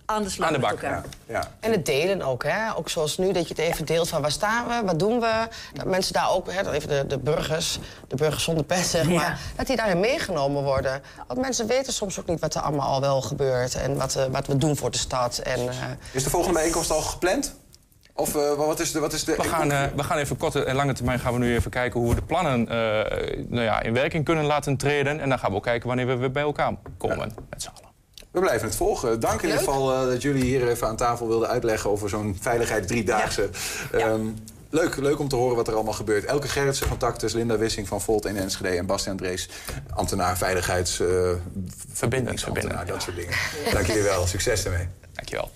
[0.05, 1.03] aan de slag Aan de met bak, elkaar.
[1.25, 1.51] Ja.
[1.59, 2.75] En het delen ook, hè?
[2.75, 5.47] Ook zoals nu, dat je het even deelt van waar staan we, wat doen we.
[5.73, 9.03] Dat mensen daar ook, hè, dat even de, de burgers, de burgers zonder pet, zeg
[9.05, 9.13] maar...
[9.13, 9.37] Ja.
[9.55, 11.01] dat die daarin meegenomen worden.
[11.27, 13.75] Want mensen weten soms ook niet wat er allemaal al wel gebeurt...
[13.75, 15.37] en wat, eh, wat we doen voor de stad.
[15.37, 15.75] En, eh,
[16.11, 17.55] Is de volgende bijeenkomst al gepland?
[18.17, 18.99] Of eh, wat is de...
[18.99, 21.39] Wat is de We gaan, eh, we gaan even korte en lange termijn gaan we
[21.39, 22.75] nu even kijken hoe we de plannen eh,
[23.47, 25.19] nou ja, in werking kunnen laten treden.
[25.19, 27.87] En dan gaan we ook kijken wanneer we weer bij elkaar komen met z'n allen.
[28.31, 29.19] We blijven het volgen.
[29.19, 32.37] Dank in ieder geval eh, dat jullie hier even aan tafel wilden uitleggen over zo'n
[32.41, 33.49] veiligheid driedaagse.
[33.91, 34.25] Ehm,
[34.69, 36.25] leuk, leuk om te horen wat er allemaal gebeurt.
[36.25, 39.49] Elke Gerritsen van Tactus, Linda Wissing van Volt in Enschede en Bastiaan Drees,
[39.93, 40.99] ambtenaar veiligheids...
[40.99, 41.07] eh,
[41.91, 43.33] verbindingsambtenaar, dat soort dingen.
[43.71, 44.27] Dank jullie wel.
[44.27, 44.87] Succes ermee.
[45.13, 45.51] Dankjewel.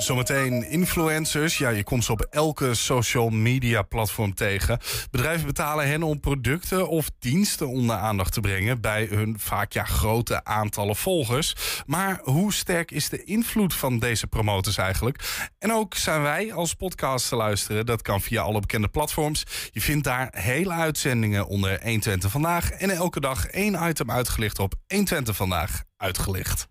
[0.00, 1.58] Zometeen influencers.
[1.58, 4.78] Ja, je komt ze op elke social media platform tegen.
[5.10, 9.84] Bedrijven betalen hen om producten of diensten onder aandacht te brengen bij hun vaak ja,
[9.84, 11.82] grote aantallen volgers.
[11.86, 15.48] Maar hoe sterk is de invloed van deze promotors eigenlijk?
[15.58, 17.86] En ook zijn wij als podcast te luisteren.
[17.86, 19.46] Dat kan via alle bekende platforms.
[19.70, 22.70] Je vindt daar hele uitzendingen onder 120 vandaag.
[22.70, 26.68] En elke dag één item uitgelicht op 120 vandaag uitgelicht.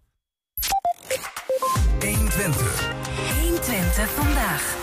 [1.99, 2.88] 120.
[3.99, 4.77] 120 vandaag.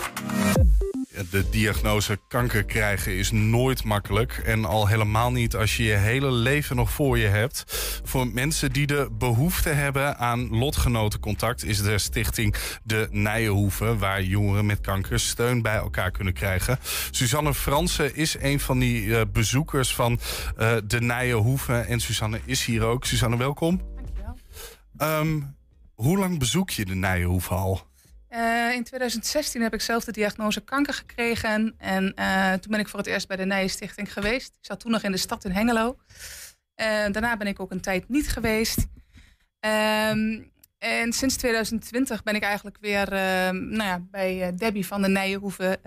[1.29, 4.41] De diagnose kanker krijgen is nooit makkelijk.
[4.45, 7.63] En al helemaal niet als je je hele leven nog voor je hebt.
[8.03, 11.63] Voor mensen die de behoefte hebben aan lotgenotencontact...
[11.63, 13.97] is de stichting De Nijenhoeve...
[13.97, 16.79] waar jongeren met kanker steun bij elkaar kunnen krijgen.
[17.11, 20.19] Suzanne Fransen is een van die eh, bezoekers van
[20.57, 21.73] eh, De Nijenhoeve.
[21.73, 23.05] En Suzanne is hier ook.
[23.05, 23.81] Suzanne, welkom.
[24.95, 25.43] Dankjewel.
[25.93, 27.86] hoe lang bezoek je De Nijenhoeve al?
[28.27, 31.75] Eh, in 2016 heb ik zelf de diagnose kanker gekregen.
[31.77, 34.47] En eh, toen ben ik voor het eerst bij de Nijenstichting geweest.
[34.47, 35.97] Ik zat toen nog in de stad in Hengelo.
[36.75, 38.85] Eh, daarna ben ik ook een tijd niet geweest.
[39.59, 40.41] Ehm,
[40.77, 43.09] en sinds 2020 ben ik eigenlijk weer
[43.51, 45.79] nou ja, bij Debbie van de Nijenhoeve,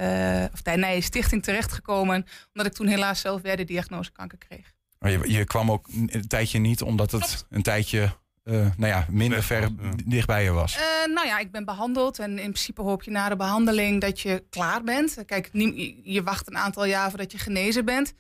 [0.53, 2.27] of de Nijenstichting terechtgekomen.
[2.53, 4.73] Omdat ik toen helaas zelf weer de diagnose kanker kreeg.
[4.99, 8.13] Maar je, je kwam ook een tijdje niet omdat het een tijdje
[8.51, 9.69] nou ja, minder ver
[10.05, 10.77] dichtbij je was.
[10.77, 14.21] Eh, nou ja, ik ben behandeld en in principe hoop je na de behandeling dat
[14.21, 15.23] je klaar bent.
[15.27, 15.49] Kijk,
[16.03, 18.15] je wacht een aantal jaar voordat je genezen bent.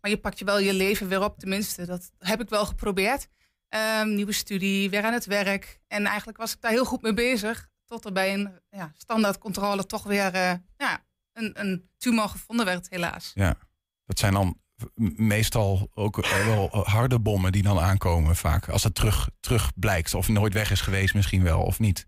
[0.00, 1.86] Maar je pakt je wel je leven weer op, tenminste.
[1.86, 3.28] Dat heb ik wel geprobeerd.
[3.68, 5.80] Ehm, nieuwe studie, weer aan het werk.
[5.88, 7.68] En eigenlijk was ik daar heel goed mee bezig.
[7.86, 12.90] Tot er bij een ja, standaardcontrole toch weer eh, ja, een, een tumor gevonden werd,
[12.90, 13.30] helaas.
[13.34, 13.56] Ja,
[14.04, 14.60] dat zijn dan
[15.16, 18.68] meestal ook eh, wel harde bommen die dan aankomen vaak.
[18.68, 22.06] Als het terug, terug blijkt of nooit weg is geweest misschien wel of niet.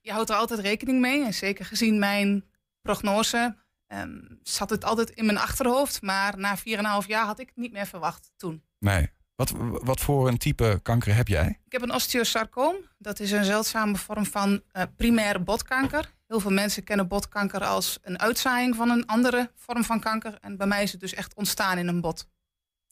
[0.00, 1.24] je houdt er altijd rekening mee.
[1.24, 2.44] En zeker gezien mijn
[2.82, 6.02] prognose ehm, zat het altijd in mijn achterhoofd.
[6.02, 8.62] Maar na 4,5 jaar had ik het niet meer verwacht toen.
[8.78, 9.10] Nee.
[9.34, 9.52] Wat,
[9.82, 11.60] wat voor een type kanker heb jij?
[11.64, 12.76] Ik heb een osteosarcoom.
[12.98, 16.12] Dat is een zeldzame vorm van eh, primaire botkanker.
[16.32, 20.38] Heel veel mensen kennen botkanker als een uitzaaiing van een andere vorm van kanker.
[20.40, 22.28] En bij mij is het dus echt ontstaan in een bot.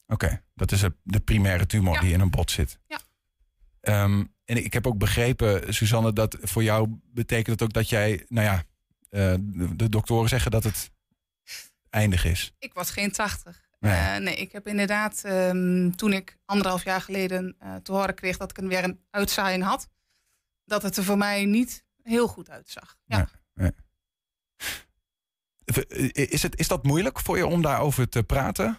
[0.07, 2.79] Oké, dat is de- primaire tumor die in een bot zit.
[2.87, 2.99] Ja.
[3.81, 8.25] Ehm, en ik heb ook begrepen, Suzanne, dat voor jou betekent het ook dat jij,
[8.27, 8.63] nou ja,
[9.09, 10.91] eh, de, de doktoren zeggen dat het
[11.89, 12.53] eindig is.
[12.59, 13.61] Ik was geen 80.
[13.79, 14.01] Nee.
[14.01, 18.37] Nee, nee ik heb inderdaad ehm, toen ik anderhalf jaar geleden eh, te horen kreeg
[18.37, 19.87] dat ik een, weer een uitzaaiing had,
[20.65, 22.97] dat het er voor mij niet heel goed uitzag.
[23.05, 23.29] Ja.
[26.11, 28.77] Is, het, is dat moeilijk voor je om daarover te praten?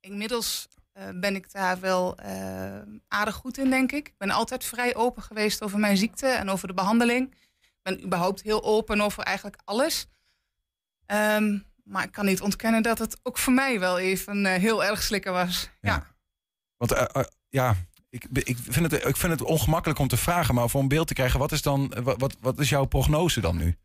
[0.00, 4.08] Inmiddels eh, ben ik daar wel eh, aardig goed in, denk ik.
[4.08, 7.34] Ik ben altijd vrij open geweest over mijn ziekte en over de behandeling.
[7.60, 10.06] Ik ben überhaupt heel open over eigenlijk alles.
[11.06, 14.84] Ehm, maar ik kan niet ontkennen dat het ook voor mij wel even eh, heel
[14.84, 15.70] erg slikken was.
[15.80, 16.06] Ja.
[16.76, 17.76] Want eh, eh, ja,
[18.14, 21.06] ik, ik, vind het, ik vind het ongemakkelijk om te vragen, maar voor een beeld
[21.06, 23.76] te krijgen, wat is dan, wat, wat, wat is jouw prognose dan nu?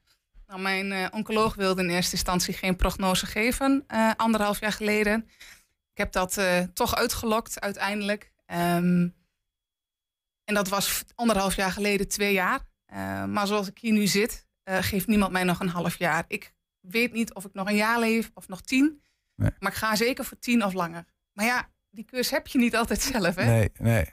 [0.47, 5.29] Nou, mijn eh, oncoloog wilde in eerste instantie geen prognose geven, eh, anderhalf jaar geleden.
[5.91, 8.31] Ik heb dat eh, toch uitgelokt uiteindelijk.
[8.45, 9.07] Ehm,
[10.43, 12.67] en dat was anderhalf jaar geleden twee jaar.
[13.27, 16.23] Maar zoals ik hier nu zit, geeft niemand mij nog een half jaar.
[16.27, 19.01] Ik weet niet of ik nog een jaar leef of nog tien.
[19.35, 21.05] Maar ik ga zeker voor tien of langer.
[21.33, 23.45] Maar ja, die keus heb je niet altijd zelf, hè?
[23.45, 24.05] Nee, nee.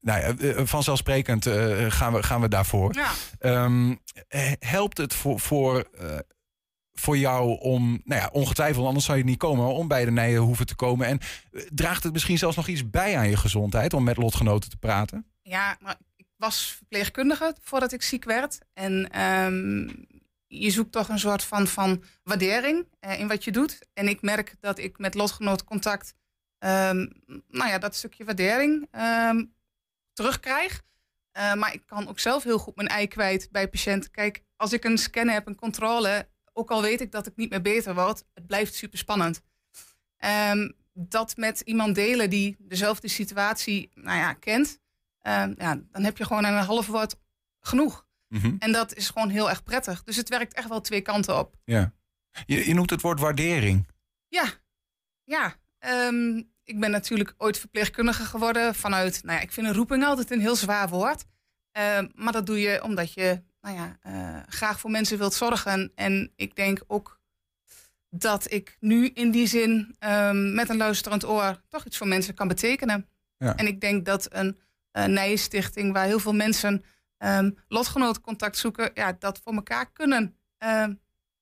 [0.00, 2.94] Nou ja, eh, vanzelfsprekend eh, gaan, we, gaan we daarvoor.
[2.94, 3.12] Ja.
[3.38, 3.94] Ehm,
[4.28, 6.18] eh, helpt het voor, voor, eh,
[6.92, 10.40] voor jou om, nou ja, ongetwijfeld, anders zou je niet komen, om bij de nijen
[10.40, 11.06] hoeven te komen?
[11.06, 11.18] En
[11.72, 15.26] draagt het misschien zelfs nog iets bij aan je gezondheid om met lotgenoten te praten?
[15.42, 18.58] Ja, maar ik was verpleegkundige voordat ik ziek werd.
[18.72, 19.88] En ehm,
[20.46, 22.86] je zoekt toch een soort van, van waardering
[23.18, 23.78] in wat je doet.
[23.92, 26.14] En ik merk dat ik met lotgenoten contact,
[26.60, 27.06] ehm,
[27.48, 29.44] nou ja, dat stukje waardering ehm,
[30.12, 30.82] terugkrijg.
[31.32, 34.10] Eh, maar ik kan ook zelf heel goed mijn ei kwijt bij patiënten.
[34.10, 37.50] Kijk, als ik een scan heb, een controle, ook al weet ik dat ik niet
[37.50, 39.42] meer beter word, het blijft super spannend.
[40.16, 44.80] Ehm, dat met iemand delen die dezelfde situatie nou ja, kent,
[45.20, 47.16] ehm, ja, dan heb je gewoon een half woord
[47.60, 48.06] genoeg.
[48.28, 48.54] Mhm.
[48.58, 50.02] En dat is gewoon heel erg prettig.
[50.02, 51.56] Dus het werkt echt wel twee kanten op.
[51.64, 51.92] Ja.
[52.46, 53.88] Je, je noemt het woord waardering.
[54.28, 54.44] Ja,
[55.24, 55.56] ja.
[55.78, 60.30] Ehm, ik ben natuurlijk ooit verpleegkundige geworden vanuit, nou ja, ik vind een roeping altijd
[60.30, 61.24] een heel zwaar woord.
[61.72, 65.92] Ehm, maar dat doe je omdat je nou ja, eh, graag voor mensen wilt zorgen.
[65.94, 67.20] En ik denk ook
[68.10, 72.34] dat ik nu in die zin ehm, met een luisterend oor toch iets voor mensen
[72.34, 73.08] kan betekenen.
[73.36, 73.56] Ja.
[73.56, 74.58] En ik denk dat een
[74.92, 76.84] uh, Nijenstichting, waar heel veel mensen
[77.18, 80.36] um, lotgenotencontact zoeken, ja, dat voor elkaar kunnen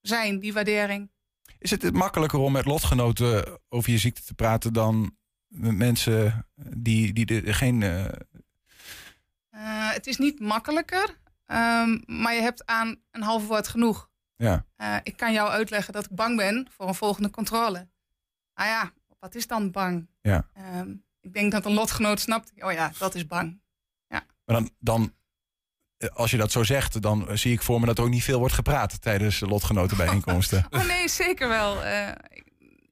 [0.01, 1.11] zijn, die waardering.
[1.59, 7.13] Is het makkelijker om met lotgenoten over je ziekte te praten dan met mensen die,
[7.13, 7.81] die geen.
[7.81, 8.05] Uh...
[9.51, 14.09] Uh, het is niet makkelijker, um, maar je hebt aan een half woord genoeg.
[14.35, 14.65] Ja.
[14.77, 17.89] Uh, ik kan jou uitleggen dat ik bang ben voor een volgende controle.
[18.53, 20.09] Ah ja, wat is dan bang?
[20.21, 20.49] Ja.
[20.75, 23.61] Um, ik denk dat een lotgenoot snapt, oh ja, dat is bang.
[24.07, 24.25] Ja.
[24.45, 25.13] Maar dan, dan,
[26.13, 28.39] als je dat zo zegt, dan zie ik voor me dat er ook niet veel
[28.39, 30.65] wordt gepraat tijdens lotgenotenbijeenkomsten.
[30.69, 31.83] oh nee, zeker wel.
[31.83, 32.43] Uh, ik,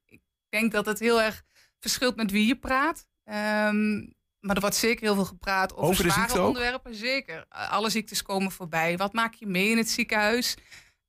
[0.06, 1.44] ik, denk dat het heel erg
[1.80, 3.06] verschilt met wie je praat.
[3.26, 6.48] Um, maar er wordt zeker heel veel gepraat over, over de zware ziekte ook?
[6.48, 6.96] onderwerpen.
[6.96, 7.46] Zeker.
[7.50, 8.98] Alle ziektes komen voorbij.
[8.98, 10.56] Wat maak je mee in het ziekenhuis?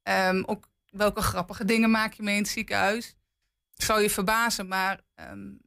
[0.03, 3.15] Um, ook welke grappige dingen maak je mee in het ziekenhuis?
[3.75, 5.61] Ik zou je verbazen, maar um,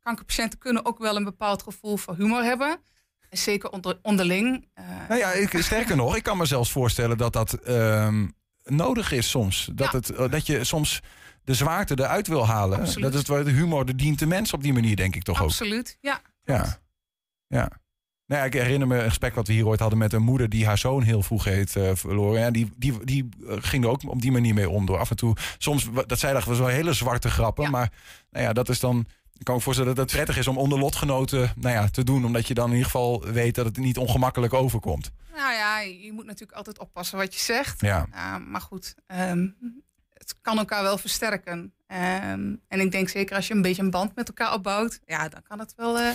[0.00, 2.80] kankerpatiënten kunnen ook wel een bepaald gevoel voor humor hebben.
[3.28, 4.68] En zeker onder, onderling.
[4.78, 9.12] Uh, nou ja, ik, sterker nog, ik kan me zelfs voorstellen dat dat um, nodig
[9.12, 9.70] is soms.
[9.74, 9.98] Dat, Ja.
[9.98, 11.00] het, uh, dat je soms
[11.44, 12.78] de zwaarte eruit wil halen.
[12.80, 13.12] Absoluut.
[13.12, 15.48] Dat het de humor de dient de mens op die manier, denk ik toch ook.
[15.48, 16.20] Absoluut, ja.
[16.44, 16.78] Ja.
[17.46, 17.70] ja.
[18.26, 20.48] Nou ja, ik herinner me een gesprek wat we hier ooit hadden met een moeder
[20.48, 22.40] die haar zoon heel vroeg heeft uh, verloren.
[22.40, 24.86] Ja, die, die, die ging er ook op die manier mee om.
[24.86, 27.64] Door af en toe, soms, dat zij dachten, was wel hele zwarte grappen.
[27.64, 27.70] Ja.
[27.70, 27.92] Maar
[28.30, 29.06] nou ja, dat is dan.
[29.38, 32.24] Ik kan me voorstellen dat het prettig is om onder lotgenoten nou ja, te doen.
[32.24, 35.10] Omdat je dan in ieder geval weet dat het niet ongemakkelijk overkomt.
[35.36, 37.80] Nou ja, je moet natuurlijk altijd oppassen wat je zegt.
[37.80, 38.06] Ja.
[38.14, 39.56] Uh, maar goed, um,
[40.12, 41.58] het kan elkaar wel versterken.
[41.86, 45.28] Um, en ik denk zeker als je een beetje een band met elkaar opbouwt, ja,
[45.28, 46.10] dan kan het wel uh,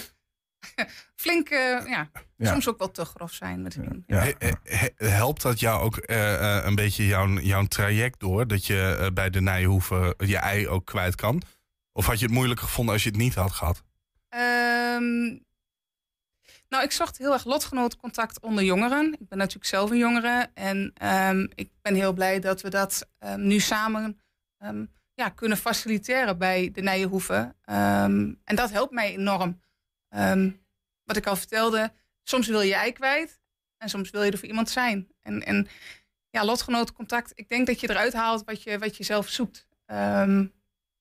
[1.15, 2.51] flink, uh, ja, Ja.
[2.51, 3.61] soms ook wel te grof zijn.
[3.61, 4.19] Met Ja.
[4.19, 8.47] He- he- he- helpt dat jou ook eh, eh, een beetje jouw, jouw traject door?
[8.47, 11.41] Dat je eh, bij de Nijhoeven je ei ook kwijt kan?
[11.93, 13.83] Of had je het moeilijker gevonden als je het niet had gehad?
[14.29, 15.45] Um,
[16.69, 19.13] nou, ik zocht heel erg lotgenotencontact onder jongeren.
[19.19, 20.49] Ik ben natuurlijk zelf een jongere.
[20.53, 24.19] En um, ik ben heel blij dat we dat um, nu samen
[24.59, 27.55] um, ja, kunnen faciliteren bij de Nijenhoeven.
[27.63, 29.61] en dat helpt mij enorm.
[31.03, 33.41] wat ik al vertelde, soms wil je ei kwijt.
[33.77, 35.07] En soms wil je er voor iemand zijn.
[35.21, 35.67] En, en
[36.29, 39.67] ja, lotgenotencontact, ik denk dat je eruit haalt wat je, wat je zelf zoekt.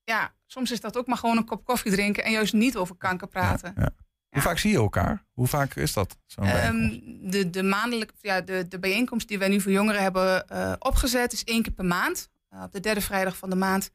[0.05, 2.97] Ja, soms is dat ook maar gewoon een kop koffie drinken en juist niet over
[2.97, 3.73] kanker praten.
[3.77, 3.91] Ja, ja.
[4.29, 5.25] Hoe vaak zie je elkaar?
[5.33, 6.19] Hoe vaak is dat?
[6.27, 10.45] Zo'n um, de, de, maandelijk, ja, de, de bijeenkomst die wij nu voor jongeren hebben
[10.53, 12.31] uh, opgezet is één keer per maand.
[12.55, 13.91] Uh, op de derde vrijdag van de maand.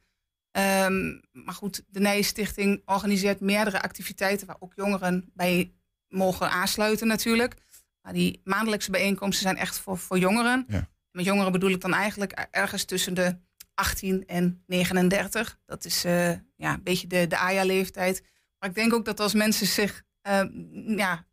[0.51, 5.73] Um, maar goed, de Nijenstichting organiseert meerdere activiteiten waar ook jongeren bij
[6.07, 7.55] mogen aansluiten natuurlijk.
[8.01, 10.65] Maar die maandelijkse bijeenkomsten zijn echt voor, voor jongeren.
[10.67, 10.87] Ja.
[11.11, 13.37] Met jongeren bedoel ik dan eigenlijk ergens tussen de
[13.77, 15.59] 18 en 39.
[15.65, 18.23] Dat is uh, ja, een beetje de, de AJA-leeftijd.
[18.59, 20.43] Maar ik denk ook dat als mensen zich uh,
[20.97, 21.25] ja,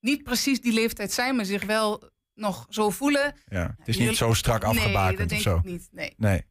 [0.00, 3.34] niet precies die leeftijd zijn, maar zich wel nog zo voelen.
[3.48, 5.56] Ja, het is niet zo strak afgebakend nee, dat of zo.
[5.56, 6.14] Ik niet, nee.
[6.16, 6.42] nee.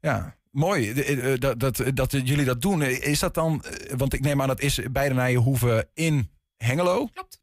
[0.00, 0.94] Ja, mooi
[1.38, 2.82] dat, dat, dat jullie dat doen.
[2.82, 3.64] Is dat dan,
[3.96, 7.06] want ik neem aan dat is bij de Nijenhoeve in Hengelo.
[7.06, 7.40] Klopt.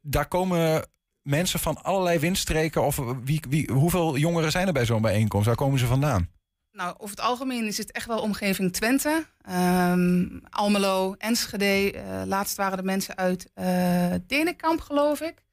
[0.00, 0.88] Daar komen
[1.22, 5.46] mensen van allerlei windstreken of wie, wie, hoeveel jongeren zijn er bij zo'n bijeenkomst?
[5.46, 6.28] Waar komen ze vandaan?
[6.72, 11.94] Nou, over het algemeen is het echt wel omgeving Twente, um, Almelo, Enschede.
[11.94, 15.44] Uh, laatst waren de mensen uit uh, Denenkamp, geloof ik.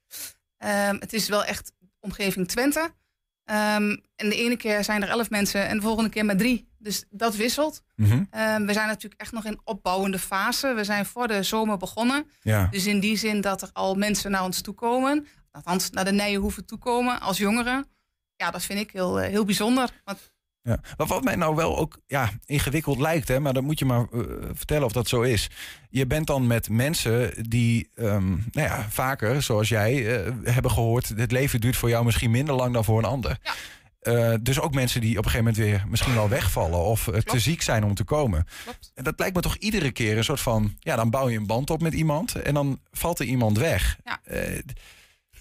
[0.57, 2.80] Um, het is wel echt omgeving Twente.
[2.80, 6.67] Um, en de ene keer zijn er elf mensen en de volgende keer maar drie.
[6.78, 7.84] Dus dat wisselt.
[7.95, 8.65] Mm -hmm.
[8.65, 10.74] we zijn natuurlijk echt nog in opbouwende fase.
[10.74, 12.26] We zijn voor de zomer begonnen.
[12.41, 12.67] Ja.
[12.72, 15.28] Dus in die zin dat er al mensen naar ons toe komen.
[15.64, 17.88] Althans, naar de Nijenhoeven toe komen als jongeren.
[18.36, 19.89] Ja, dat vind ik heel, heel bijzonder.
[20.03, 20.32] Want
[20.62, 20.80] ja.
[20.97, 24.07] Maar wat mij nou wel ook ja, ingewikkeld lijkt, hè, maar dan moet je maar
[24.12, 24.22] uh,
[24.53, 25.49] vertellen of dat zo is.
[25.89, 31.07] Je bent dan met mensen die um, nou ja, vaker, zoals jij, uh, hebben gehoord,
[31.16, 33.38] het leven duurt voor jou misschien minder lang dan voor een ander.
[33.41, 33.53] Ja.
[34.01, 37.39] Uh, dus ook mensen die op een gegeven moment weer misschien wel wegvallen of te
[37.39, 38.47] ziek zijn om te komen.
[38.64, 38.91] Klopt.
[38.93, 41.47] En dat lijkt me toch iedere keer een soort van, ja, dan bouw je een
[41.47, 43.97] band op met iemand en dan valt er iemand weg.
[44.03, 44.20] Ja.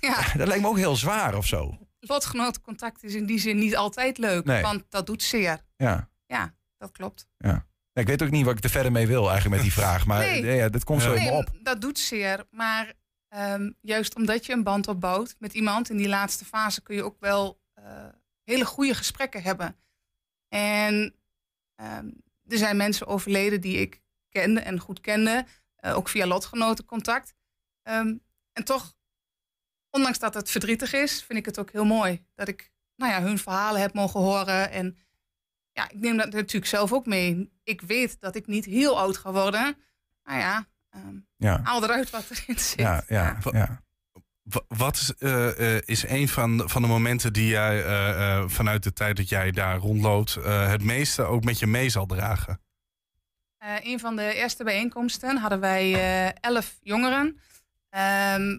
[0.00, 0.26] Ja.
[0.36, 1.78] Dat lijkt me ook heel zwaar of zo.
[2.00, 4.62] Lotgenotencontact is in die zin niet altijd leuk, nee.
[4.62, 5.60] want dat doet zeer.
[5.76, 6.10] Ja.
[6.26, 7.28] Ja, dat klopt.
[7.38, 7.66] Ja.
[7.92, 10.18] ik weet ook niet wat ik er verder mee wil eigenlijk met die vraag, maar
[10.18, 10.44] nee.
[10.44, 11.50] ja, dat komt zo nee, in me op.
[11.62, 12.92] Dat doet zeer, maar
[13.36, 17.04] um, juist omdat je een band opbouwt met iemand in die laatste fase kun je
[17.04, 17.84] ook wel uh,
[18.44, 19.76] hele goede gesprekken hebben.
[20.48, 21.14] En
[21.76, 25.46] um, er zijn mensen overleden die ik kende en goed kende,
[25.80, 27.34] uh, ook via lotgenotencontact.
[27.88, 28.22] Um,
[28.52, 28.96] en toch
[29.90, 33.22] ondanks dat het verdrietig is, vind ik het ook heel mooi dat ik nou ja,
[33.22, 34.70] hun verhalen heb mogen horen.
[34.70, 34.96] En
[35.72, 37.52] ja, ik neem dat natuurlijk zelf ook mee.
[37.64, 39.76] Ik weet dat ik niet heel oud ga worden.
[40.22, 41.60] Nou ja, ehm, Ja.
[41.62, 42.78] haal eruit wat erin zit.
[42.80, 43.82] Ja, ja, ja.
[44.42, 48.48] Wa- Wat is, eh, eh, is een van, van de momenten die jij eh, eh,
[48.48, 50.36] vanuit de tijd dat jij daar rondloopt...
[50.36, 52.60] eh, het meeste ook met je mee zal dragen?
[53.58, 57.40] Eh, een van de eerste bijeenkomsten hadden wij eh, elf jongeren.
[57.90, 58.58] Ehm,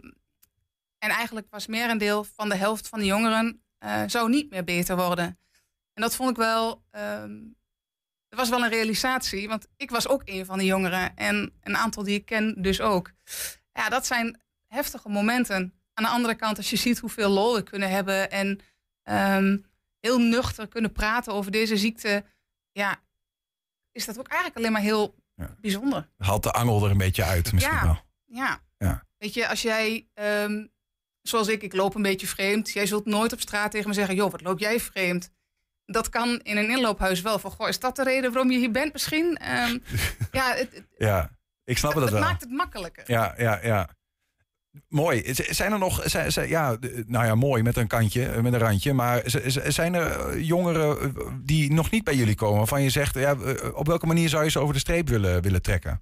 [1.00, 4.96] en eigenlijk was merendeel van de helft van de jongeren eh, zou niet meer beter
[4.96, 5.26] worden.
[5.94, 6.84] En dat vond ik wel.
[6.92, 7.38] ehm
[8.30, 11.16] dat was wel een realisatie, want ik was ook een van de jongeren.
[11.16, 13.12] En een aantal die ik ken dus ook.
[13.74, 15.74] Ja, dat zijn heftige momenten.
[15.94, 18.60] Aan de andere kant, als je ziet hoeveel lol we kunnen hebben en
[19.04, 19.58] ehm,
[20.00, 22.24] heel nuchter kunnen praten over deze ziekte,
[22.72, 23.00] ja,
[23.92, 25.16] is dat ook eigenlijk alleen maar heel
[25.62, 26.10] bijzonder.
[26.18, 27.84] Haalt de angel er een beetje uit misschien Ja.
[27.84, 28.02] wel.
[28.26, 28.60] Ja.
[28.78, 29.04] Ja.
[29.18, 30.66] Weet je, als jij, ehm,
[31.30, 32.70] zoals ik, ik loop een beetje vreemd.
[32.72, 35.30] Jij zult nooit op straat tegen me zeggen, joh, wat loop jij vreemd?
[35.86, 37.40] Dat kan in een inloophuis wel.
[37.40, 39.38] Van, goh, is dat de reden waarom je hier bent misschien?
[39.38, 39.78] Ehm,
[40.32, 41.32] ja, het, het, Ja,
[41.64, 42.22] ik snap het het wel.
[42.22, 43.04] maakt het makkelijker.
[43.08, 43.90] Ja, ja, ja.
[44.88, 45.34] Mooi.
[45.34, 48.60] Zijn er nog, zijn, zijn- ja, nou ja, mooi met een kantje, eh, met een
[48.60, 48.94] randje.
[48.94, 49.22] Maar
[49.68, 53.36] zijn er eh, jongeren eh, die nog niet bij jullie komen, waarvan je zegt, ja,
[53.74, 56.02] op welke manier zou je ze over de streep willen, willen trekken?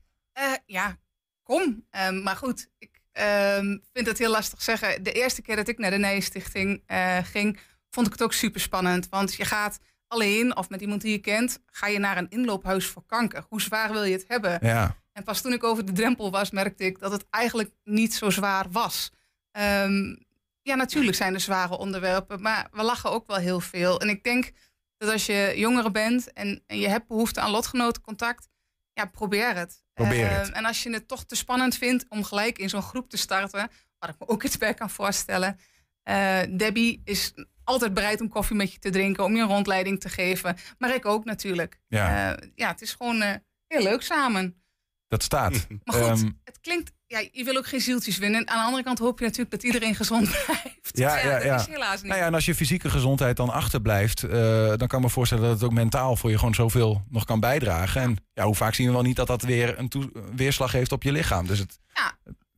[0.66, 0.98] Ja,
[1.44, 1.86] kom.
[1.90, 5.04] Ehm, maar goed, ik ehm, vind het heel lastig zeggen.
[5.04, 7.60] De eerste keer dat ik naar de Nijenstichting eh ging,
[7.90, 9.10] vond ik het ook super spannend.
[9.10, 12.88] Want je gaat alleen of met iemand die je kent, ga je naar een inloophuis
[12.88, 13.46] voor kanker.
[13.50, 14.58] Hoe zwaar wil je het hebben?
[14.62, 14.96] Ja.
[15.14, 18.30] En pas toen ik over de drempel was, merkte ik dat het eigenlijk niet zo
[18.30, 19.12] zwaar was.
[19.52, 20.16] Ehm,
[20.62, 24.02] ja, natuurlijk zijn er zware onderwerpen, maar we lachen ook wel heel veel.
[24.02, 24.52] En ik denk
[24.98, 28.50] dat als je jongere bent en, en je hebt behoefte aan lotgenotencontact,
[28.94, 29.84] ja, probeer het.
[29.98, 30.52] Probeer Ehm, het.
[30.52, 33.70] en als je het toch te spannend vindt om gelijk in zo'n groep te starten,
[34.00, 35.60] waar ik me ook iets bij kan voorstellen.
[36.04, 37.34] eh, Debbie is
[37.64, 40.58] altijd bereid om koffie met je te drinken, om je een rondleiding te geven.
[40.78, 41.80] Maar ik ook natuurlijk.
[41.88, 42.36] Ja.
[42.36, 43.34] Eh, ja, het is gewoon eh,
[43.68, 44.62] heel leuk samen.
[45.08, 45.68] Dat staat.
[45.84, 48.40] Maar goed, Ehm, het klinkt, ja, je wil ook geen zieltjes winnen.
[48.40, 50.90] En aan de andere kant hoop je natuurlijk dat iedereen gezond blijft.
[50.92, 51.56] ja, ja, ja.
[51.56, 52.06] is helaas niet.
[52.12, 54.30] Nou ja, en als je fysieke gezondheid dan achterblijft, eh
[54.68, 57.40] dan kan ik me voorstellen dat het ook mentaal voor je gewoon zoveel nog kan
[57.40, 58.02] bijdragen.
[58.02, 59.92] En ja, hoe vaak zien we wel niet dat dat weer een
[60.36, 61.48] weerslag heeft op je lichaam.
[61.48, 61.80] Dus het,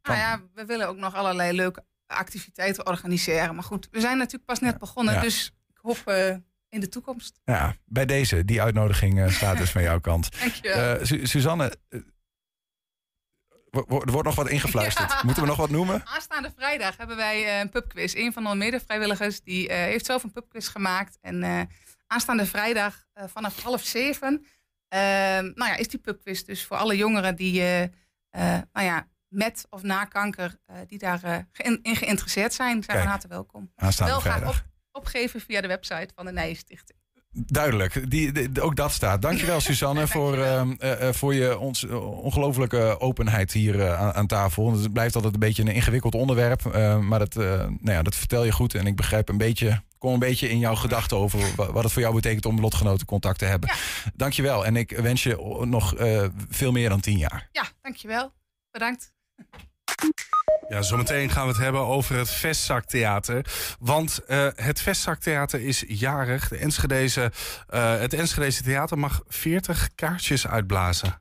[0.04, 3.56] Nou ja, we willen ook nog allerlei leuke activiteiten organiseren.
[3.56, 5.14] Maar goed, we zijn natuurlijk pas net begonnen.
[5.14, 5.22] Ja.
[5.22, 6.36] Dus ik hoop eh,
[6.70, 7.40] in de toekomst.
[7.46, 10.30] ja, bij deze, die uitnodiging eh, staat dus van jouw kant.
[10.62, 11.76] Eh, Su- Suzanne,
[13.72, 15.12] er wordt nog wat ingefluisterd.
[15.20, 15.22] Ja.
[15.24, 16.06] Moeten we nog wat noemen?
[16.06, 18.16] Aanstaande vrijdag hebben wij eh, een pubquiz.
[18.16, 21.18] Een van onze medevrijwilligers die eh, heeft zelf een pubquiz gemaakt.
[21.22, 21.62] En eh,
[22.08, 24.46] aanstaande vrijdag vanaf half zeven
[24.88, 25.00] eh,
[25.40, 27.62] nou ja, is die pubquiz dus voor alle jongeren die
[28.72, 31.48] nou ja, met of na kanker die daar
[31.82, 33.72] in geïnteresseerd zijn, zijn van harte welkom.
[33.76, 34.60] aanstaande Wel graag vrijdag.
[34.60, 36.99] op, opgeven via de website van de Nijenstichting.
[37.32, 39.22] Duidelijk, die, die- ook dat staat.
[39.22, 44.72] Dankjewel Suzanne voor, ehm, eh, voor je ons, eh, ongelofelijke openheid hier aan, aan tafel.
[44.72, 48.44] Het blijft altijd een beetje een ingewikkeld onderwerp, eh, maar dat, nou ja, dat vertel
[48.44, 48.74] je goed.
[48.76, 51.92] En ik begrijp een beetje, kom een beetje in jouw gedachten over wa- wat het
[51.94, 53.70] voor jou betekent om lotgenotencontact te hebben.
[54.16, 55.94] Dankjewel en ik wens je nog
[56.50, 57.50] veel meer dan tien jaar.
[57.52, 58.32] Ja, dankjewel.
[58.72, 59.14] Bedankt.
[60.70, 63.46] Ja, zometeen gaan we het hebben over het Vestzaktheater.
[63.80, 66.48] Want eh, het Vestzaktheater is jarig.
[66.48, 67.32] De Enschedeze,
[67.70, 71.18] eh, het Enschedeze Theater mag 40 kaartjes uitblazen.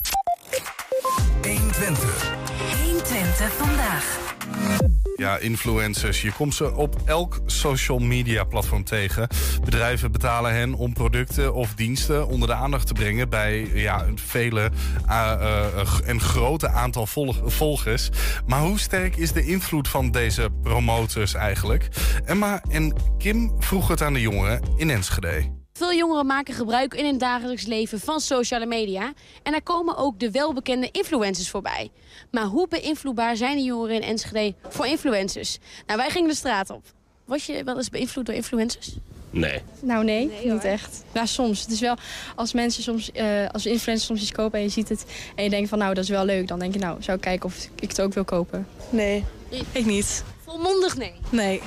[1.42, 2.36] 120.
[2.82, 4.87] 120 vandaag.
[5.18, 6.22] Ja, influencers.
[6.22, 9.28] Je komt ze op elk social media platform tegen.
[9.64, 14.18] Bedrijven betalen hen om producten of diensten onder de aandacht te brengen bij ja, een
[14.18, 14.70] vele
[15.08, 18.08] eh, eh, en grote aantal volg- volgers.
[18.46, 21.88] Maar hoe sterk is de invloed van deze promotors eigenlijk?
[22.24, 25.57] Emma en Kim vroegen het aan de jongeren in Enschede.
[25.78, 29.12] Veel jongeren maken gebruik in hun dagelijks leven van sociale media.
[29.42, 31.90] En daar komen ook de welbekende influencers voorbij.
[32.30, 35.58] Maar hoe beïnvloedbaar zijn de jongeren in Enschede voor influencers?
[35.86, 36.82] Nou, wij gingen de straat op.
[37.24, 38.96] Was je wel eens beïnvloed door influencers?
[39.30, 39.62] Nee.
[39.80, 41.04] Nou nee, niet echt.
[41.12, 41.60] Nou soms.
[41.60, 41.96] Het is wel
[42.34, 45.04] als mensen soms, eh, als influencers soms iets kopen en je ziet het
[45.34, 47.22] en je denkt van nou dat is wel leuk, dan denk je nou zou ik
[47.22, 48.66] kijken of ik het ook wil kopen.
[48.90, 49.24] Nee,
[49.72, 50.24] ik niet.
[50.44, 51.12] Volmondig nee.
[51.30, 51.62] Nee.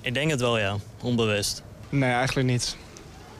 [0.00, 0.76] Ik denk het wel, ja.
[1.02, 1.62] Onbewust.
[1.88, 2.76] Nee, eigenlijk niet.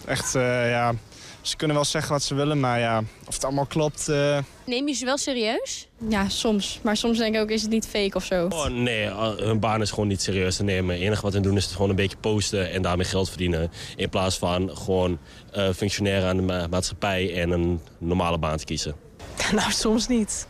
[0.09, 0.94] Echt, eh, ja,
[1.40, 4.09] ze kunnen wel zeggen wat ze willen, maar ja, of het allemaal klopt...
[4.09, 5.88] eh, Neem je ze wel serieus?
[6.09, 6.80] Ja, soms.
[6.82, 8.46] Maar soms denk ik ook is het niet fake of zo.
[8.48, 10.94] Oh, nee, al- hun baan is gewoon niet serieus te nemen.
[10.94, 13.70] Het enige wat ze doen is het gewoon een beetje posten en daarmee geld verdienen.
[13.96, 15.18] In plaats van gewoon
[15.52, 18.94] eh functioneren aan de ma- maatschappij en een normale baan te kiezen.
[19.54, 20.46] Nou, soms niet.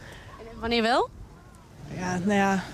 [0.60, 1.08] Wanneer wel?
[1.96, 2.64] Ja, nou ja.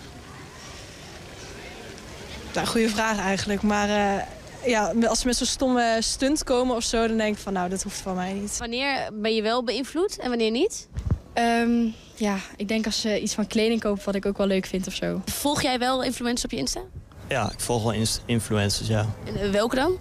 [2.55, 3.63] Nou, goede vraag eigenlijk.
[3.63, 4.23] Maar eh,
[4.67, 7.69] ja, als ze met zo'n stomme stunt komen of zo, dan denk ik van nou,
[7.69, 8.59] dat hoeft van mij niet.
[8.59, 10.89] Wanneer ben je wel beïnvloed en wanneer niet?
[11.33, 14.67] Ehm, ja, ik denk als ze iets van kleding kopen wat ik ook wel leuk
[14.67, 15.23] vind of zo.
[15.25, 16.81] Volg jij wel influencers op je Insta?
[17.29, 19.07] Ja, ik volg wel influencers, ja.
[19.25, 19.99] En eh, welke dan?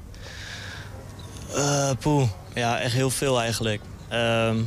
[1.56, 3.82] Eh poeh, ja, echt heel veel eigenlijk.
[4.10, 4.58] Ehm,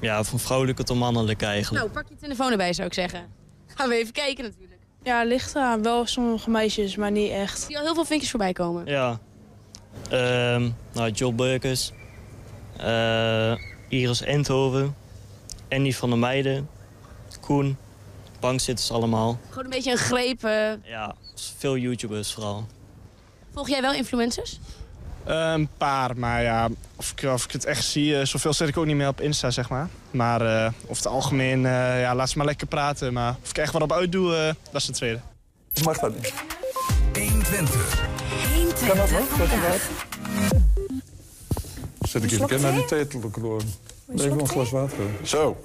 [0.00, 1.84] ja, van vrouwelijke tot mannelijke eigenlijk.
[1.84, 3.26] Nou, pak je telefoon erbij zou ik zeggen.
[3.66, 4.80] Gaan we even kijken natuurlijk.
[5.02, 5.82] Ja, ligt eraan.
[5.82, 7.60] Wel sommige meisjes, maar niet echt.
[7.60, 8.86] Zie je al heel veel vinkjes voorbij komen?
[8.86, 9.18] Ja.
[10.10, 11.92] Ehm nou, Job Burkers.
[12.76, 13.52] eh,
[13.88, 14.94] Iris Endhoven.
[15.68, 16.68] Andy van der Meijden.
[17.40, 17.76] Koen.
[18.40, 19.38] Bankzitters allemaal.
[19.48, 20.44] Gewoon een beetje een greep.
[20.44, 20.70] eh.
[20.82, 21.14] Ja,
[21.58, 22.66] veel YouTubers vooral.
[23.54, 24.58] Volg jij wel influencers?
[25.24, 28.76] Eh, een paar, maar ja, of ik, of ik het echt zie, zoveel zet ik
[28.76, 29.88] ook niet meer op Insta, zeg maar.
[30.10, 33.12] Maar eh, over het algemeen, eh, ja, laat ze maar lekker praten.
[33.12, 35.20] Maar of ik echt wat op uitdoe, dat is de tweede.
[35.84, 36.32] Mag dat niet?
[37.12, 38.09] 120.
[38.78, 39.28] Kan dat nog?
[39.38, 39.82] Dat eruit?
[42.00, 42.84] Zet ik even naar die.
[44.06, 44.98] Nee, ik wil een glas water.
[45.22, 45.56] Zo.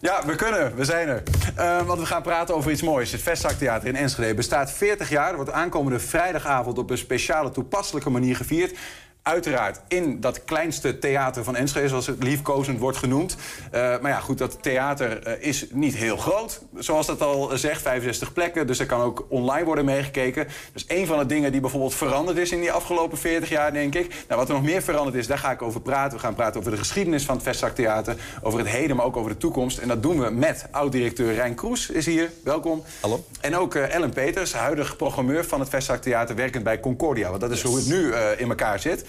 [0.00, 0.76] Ja, we kunnen.
[0.76, 1.22] We zijn er.
[1.54, 3.12] Eh, want we gaan praten over iets moois.
[3.12, 5.30] Het Vestzaktheater in Enschede bestaat 40 jaar.
[5.30, 8.78] Er wordt aankomende vrijdagavond op een speciale toepasselijke manier gevierd.
[9.24, 13.36] Uiteraard in dat kleinste theater van Enschede, zoals het liefkozend wordt genoemd.
[13.70, 16.60] Eh, maar ja, goed, dat theater eh, is niet heel groot.
[16.78, 18.66] Zoals dat al zegt, 65 plekken.
[18.66, 20.46] Dus er kan ook online worden meegekeken.
[20.72, 23.94] Dus een van de dingen die bijvoorbeeld veranderd is in die afgelopen 40 jaar, denk
[23.94, 24.14] ik.
[24.28, 26.16] Nou, wat er nog meer veranderd is, daar ga ik over praten.
[26.16, 28.16] We gaan praten over de geschiedenis van het Vestzaktheater.
[28.42, 29.78] Over het heden, maar ook over de toekomst.
[29.78, 32.30] En dat doen we met oud-directeur Rijn Kroes, is hier.
[32.42, 32.82] Welkom.
[33.00, 33.24] Hallo.
[33.40, 37.28] En ook eh, Ellen Peters, huidig programmeur van het Vestzaktheater, werkend bij Concordia.
[37.28, 39.04] Want dat is hoe het nu in elkaar zit.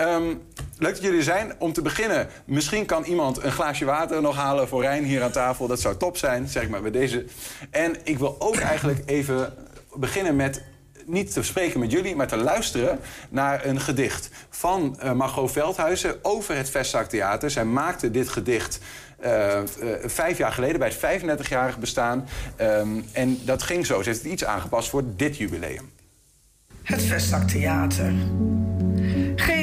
[0.00, 0.34] Ehm,
[0.78, 1.52] leuk dat jullie er zijn.
[1.58, 5.30] Om te beginnen, misschien kan iemand een glaasje water nog halen voor Rijn hier aan
[5.30, 5.66] tafel.
[5.66, 7.24] Dat zou top zijn, zeg ik maar bij deze.
[7.70, 9.54] En ik wil ook eigenlijk even
[9.94, 10.62] beginnen met
[11.06, 12.98] niet te spreken met jullie, maar te luisteren
[13.28, 17.50] naar een gedicht van eh, Margot Veldhuizen over het Vestzaktheater.
[17.50, 18.80] Zij maakte dit gedicht
[19.18, 19.64] eh, eh,
[20.04, 22.28] vijf jaar geleden bij het 35-jarig bestaan.
[22.56, 24.02] Ehm, en dat ging zo.
[24.02, 25.90] Ze heeft het iets aangepast voor dit jubileum.
[26.82, 28.12] Het Vestzaktheater.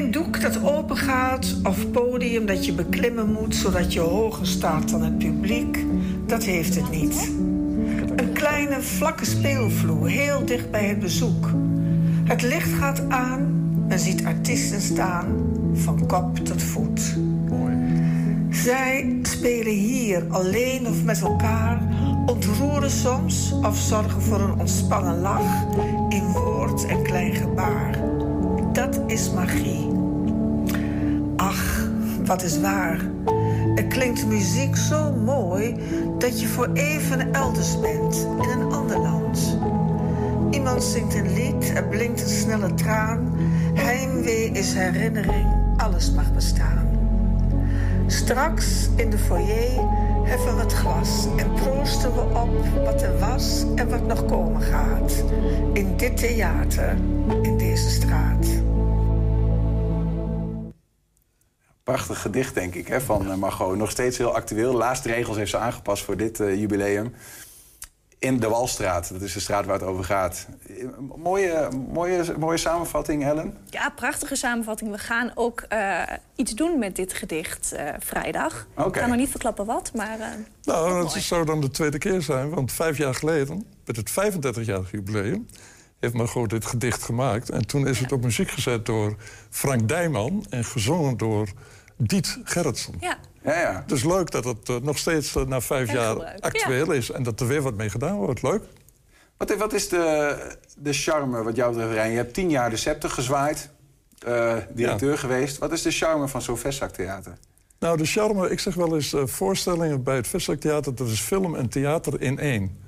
[0.07, 5.01] Geen doek dat opengaat of podium dat je beklimmen moet zodat je hoger staat dan
[5.01, 5.85] het publiek,
[6.25, 7.31] dat heeft het niet.
[8.15, 11.51] Een kleine vlakke speelvloer, heel dicht bij het bezoek.
[12.23, 15.25] Het licht gaat aan, men ziet artiesten staan,
[15.73, 17.17] van kop tot voet.
[18.49, 21.81] Zij spelen hier alleen of met elkaar,
[22.25, 25.65] ontroeren soms of zorgen voor een ontspannen lach
[26.09, 27.99] in woord en klein gebaar.
[28.73, 29.96] Dat is magie.
[31.37, 31.89] Ach,
[32.25, 32.99] wat is waar.
[33.75, 35.75] Er klinkt muziek zo mooi
[36.17, 39.57] dat je voor even elders bent, in een ander land.
[40.51, 43.35] Iemand zingt een lied, er blinkt een snelle traan.
[43.73, 45.45] Heimwee is herinnering,
[45.77, 46.89] alles mag bestaan.
[48.07, 49.87] Straks in de foyer
[50.23, 54.61] heffen we het glas en proosten we op wat er was en wat nog komen
[54.61, 55.23] gaat.
[55.73, 56.97] In dit theater,
[57.41, 58.66] in deze straat.
[61.87, 63.77] Prachtig gedicht, denk ik, hè, van eh, Margot.
[63.77, 64.71] Nog steeds heel actueel.
[64.71, 67.13] De laatste regels heeft ze aangepast voor dit eh, jubileum.
[68.19, 70.47] In de Walstraat, dat is de straat waar het over gaat.
[70.69, 70.75] Eh,
[71.17, 73.57] Mooie, mooie, mooie samenvatting, Ellen.
[73.69, 74.91] Ja, prachtige samenvatting.
[74.91, 76.01] We gaan ook eh,
[76.35, 78.67] iets doen met dit gedicht eh, vrijdag.
[78.75, 78.87] Oké.
[78.87, 80.19] Ik kan nog niet verklappen wat, maar...
[80.19, 80.27] eh,
[80.63, 82.49] Nou, dat zou dan de tweede keer zijn.
[82.49, 85.47] Want vijf jaar geleden, met het 35-jarig jubileum...
[85.99, 87.49] heeft Margot dit gedicht gemaakt.
[87.49, 89.15] En toen is het op muziek gezet door
[89.49, 90.45] Frank Dijman...
[90.49, 91.47] en gezongen door
[91.97, 92.93] Diet Gerritsen.
[92.99, 93.17] ja.
[93.43, 93.83] Ja, ja.
[93.85, 97.11] Dus leuk dat het eh, nog steeds eh, na vijf En jaar actueel is...
[97.11, 98.41] en dat er weer wat mee gedaan wordt.
[98.41, 98.61] Leuk.
[99.37, 100.37] Wat, wat is de,
[100.77, 102.11] de charme wat jou betreft, Rijn?
[102.11, 103.69] Je hebt tien jaar de scepter gezwaaid,
[104.19, 105.57] eh, directeur geweest.
[105.57, 107.37] Wat is de charme van zo'n vestzaktheater?
[107.79, 110.95] Nou, de charme, ik zeg wel eens eh, voorstellingen bij het Vestzaktheater...
[110.95, 112.85] dat is film en theater in één.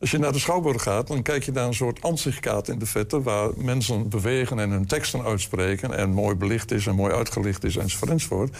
[0.00, 2.86] Als je naar de Schouwburg gaat, dan kijk je naar een soort ansichtkaart in de
[2.86, 3.22] vette...
[3.22, 5.96] waar mensen bewegen en hun teksten uitspreken...
[5.96, 8.56] en mooi belicht is en mooi uitgelicht is enzovoort.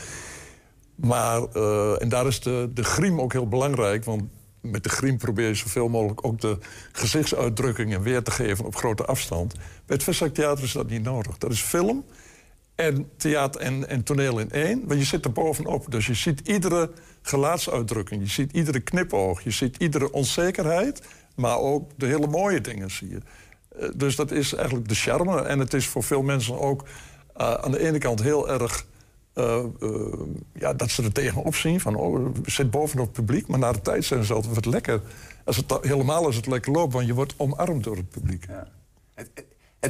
[0.95, 4.05] Maar, eh, en daar is de, de griem ook heel belangrijk...
[4.05, 4.23] want
[4.61, 6.59] met de griem probeer je zoveel mogelijk ook de
[6.93, 9.53] gezichtsuitdrukkingen weer te geven op grote afstand.
[9.55, 11.39] Bij het Vestzaktheater is dat niet nodig.
[11.39, 12.05] Dat is film
[12.75, 14.87] en theater en, en toneel in één.
[14.87, 15.91] Want je zit er bovenop.
[15.91, 16.91] Dus je ziet iedere
[17.23, 18.23] gelaatsuitdrukking.
[18.23, 19.43] Je ziet iedere knipoog.
[19.43, 21.03] Je ziet iedere onzekerheid.
[21.39, 23.21] Maar ook de hele mooie dingen zie je.
[23.79, 25.43] Eh, dus dat is eigenlijk de charme.
[25.43, 26.85] En het is voor veel mensen ook
[27.37, 28.87] eh, aan de ene kant heel erg
[29.33, 29.65] eh,
[30.53, 33.47] ja, dat ze er tegenop zien van, oh, zitten bovenop het publiek.
[33.47, 35.01] Maar na de tijd zijn ze altijd wat lekker.
[35.45, 38.47] Als het, helemaal als het lekker loopt, want je wordt omarmd door het publiek.
[39.15, 39.45] Het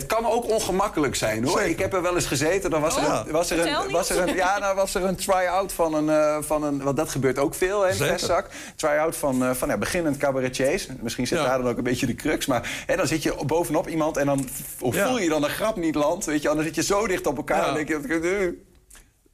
[0.06, 1.60] kan ook ongemakkelijk zijn hoor.
[1.62, 2.70] Ik heb er wel eens gezeten.
[2.70, 3.20] Dan was er Oh.
[3.26, 6.08] een, was er een, was er een, ja, nou was er een try-out van een,
[6.08, 6.82] eh, van een.
[6.82, 8.12] Want dat gebeurt ook veel hè, in Zeker.
[8.12, 8.46] Vestzak.
[8.76, 10.88] Try-out van, eh, van ja, beginnend cabaretiers.
[11.00, 12.46] Misschien zit daar dan ook een beetje de crux.
[12.46, 14.48] Maar hè, dan zit je bovenop iemand en dan
[14.80, 15.06] of Ja.
[15.08, 16.24] voel je dan een grap niet land.
[16.24, 16.56] Weet je, wel.
[16.56, 17.60] dan zit je zo dicht op elkaar.
[17.62, 17.68] Ja.
[17.68, 18.58] En denk je,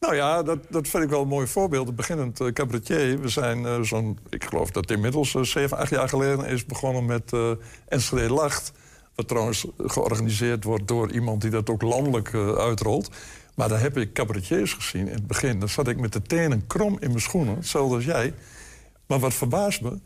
[0.00, 1.88] Nou ja, dat, dat vind ik wel een mooi voorbeeld.
[1.88, 3.20] Een beginnend eh, cabaretier.
[3.20, 7.04] We zijn eh, zo'n, ik geloof dat het inmiddels 7, 8 jaar geleden is begonnen
[7.06, 7.50] met eh
[7.88, 8.72] Enschede Lacht.
[9.14, 13.10] Wat trouwens georganiseerd wordt door iemand die dat ook landelijk eh, uitrolt.
[13.54, 15.58] Maar daar heb ik cabaretiers gezien in het begin.
[15.58, 18.34] Dan zat ik met de tenen krom in mijn schoenen, hetzelfde als jij.
[19.06, 19.98] Maar wat verbaast me,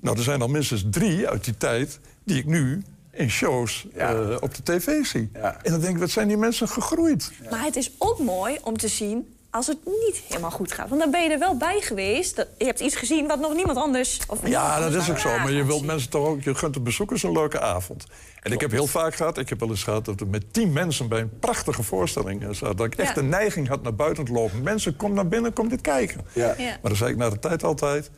[0.00, 4.36] nou er zijn al minstens drie uit die tijd die ik nu in shows eh,
[4.40, 5.30] op de tv zie.
[5.32, 7.32] En dan denk ik, wat zijn die mensen gegroeid?
[7.50, 10.88] Maar het is ook mooi om te zien als het niet helemaal goed gaat.
[10.88, 12.36] Want dan ben je er wel bij geweest.
[12.36, 14.20] Dat, je hebt iets gezien wat nog niemand anders...
[14.26, 15.28] Of Ja, dat is ook zo.
[15.28, 15.86] Maar je wilt zien.
[15.86, 16.42] mensen toch ook...
[16.42, 18.06] Je gunt de bezoekers een leuke avond.
[18.42, 19.38] En ik heb heel vaak gehad...
[19.38, 22.48] Ik heb wel eens gehad dat we met tien mensen bij een prachtige voorstelling eh,
[22.52, 22.76] zaten.
[22.76, 23.14] Dat ik echt Ja.
[23.14, 24.62] de neiging had naar buiten te lopen.
[24.62, 26.20] Mensen, kom naar binnen, kom dit kijken.
[26.32, 26.54] Ja.
[26.58, 28.10] Maar dan zei ik na de tijd altijd...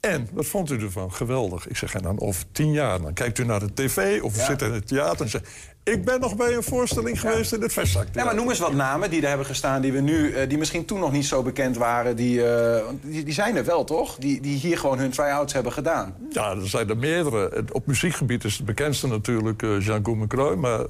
[0.00, 1.12] En, wat vond u ervan?
[1.12, 1.68] Geweldig.
[1.68, 4.22] Ik zeg, en dan over tien jaar, dan kijkt u naar de tv...
[4.22, 5.48] of we zitten in het theater en zegt...
[5.92, 8.06] Ik ben nog bij een voorstelling geweest in het Vestzak.
[8.12, 9.82] Ja, maar noem eens wat namen die er hebben gestaan...
[9.82, 12.16] die, we nu, eh, die misschien toen nog niet zo bekend waren.
[12.16, 14.16] Die, eh, die, die zijn er wel, toch?
[14.16, 16.14] Die, die hier gewoon hun try-outs hebben gedaan.
[16.30, 17.64] Ja, er zijn er meerdere.
[17.72, 20.86] Op muziekgebied is het bekendste natuurlijk eh, Jean Goumet Maar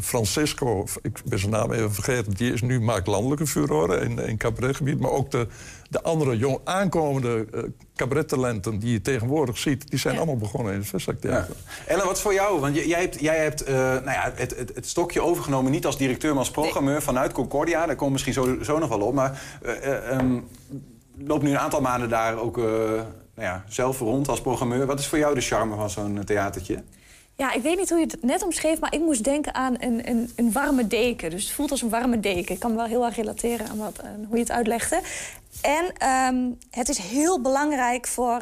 [0.00, 2.34] Francisco, ik ben zijn naam even vergeten...
[2.34, 5.00] die is nu maakt landelijke furoren in, in cabaretgebied.
[5.00, 5.46] Maar ook de,
[5.90, 7.62] de andere jong aankomende eh
[7.96, 9.90] cabarettalenten die je tegenwoordig ziet...
[9.90, 11.56] die zijn allemaal begonnen in het Vestzaktheater.
[11.86, 12.60] Ellen, wat voor jou?
[12.60, 15.72] Want jij hebt, jij hebt nou ja, het, het, het stokje overgenomen...
[15.72, 17.86] niet als directeur, maar als programmeur vanuit Concordia.
[17.86, 19.14] Daar komen we misschien zo, zo nog wel op.
[19.14, 20.38] Maar ehm,
[21.18, 23.04] loopt nu een aantal maanden daar ook eh, nou
[23.48, 24.86] ja, zelf rond als programmeur.
[24.86, 26.82] Wat is voor jou de charme van zo'n theatertje?
[27.36, 30.08] Ja, ik weet niet hoe je het net omschreef, maar ik moest denken aan een,
[30.08, 31.30] een, een warme deken.
[31.30, 32.54] Dus het voelt als een warme deken.
[32.54, 35.00] Ik kan me wel heel erg relateren aan, wat, aan hoe je het uitlegde.
[35.62, 38.40] En ehm, het is heel belangrijk voor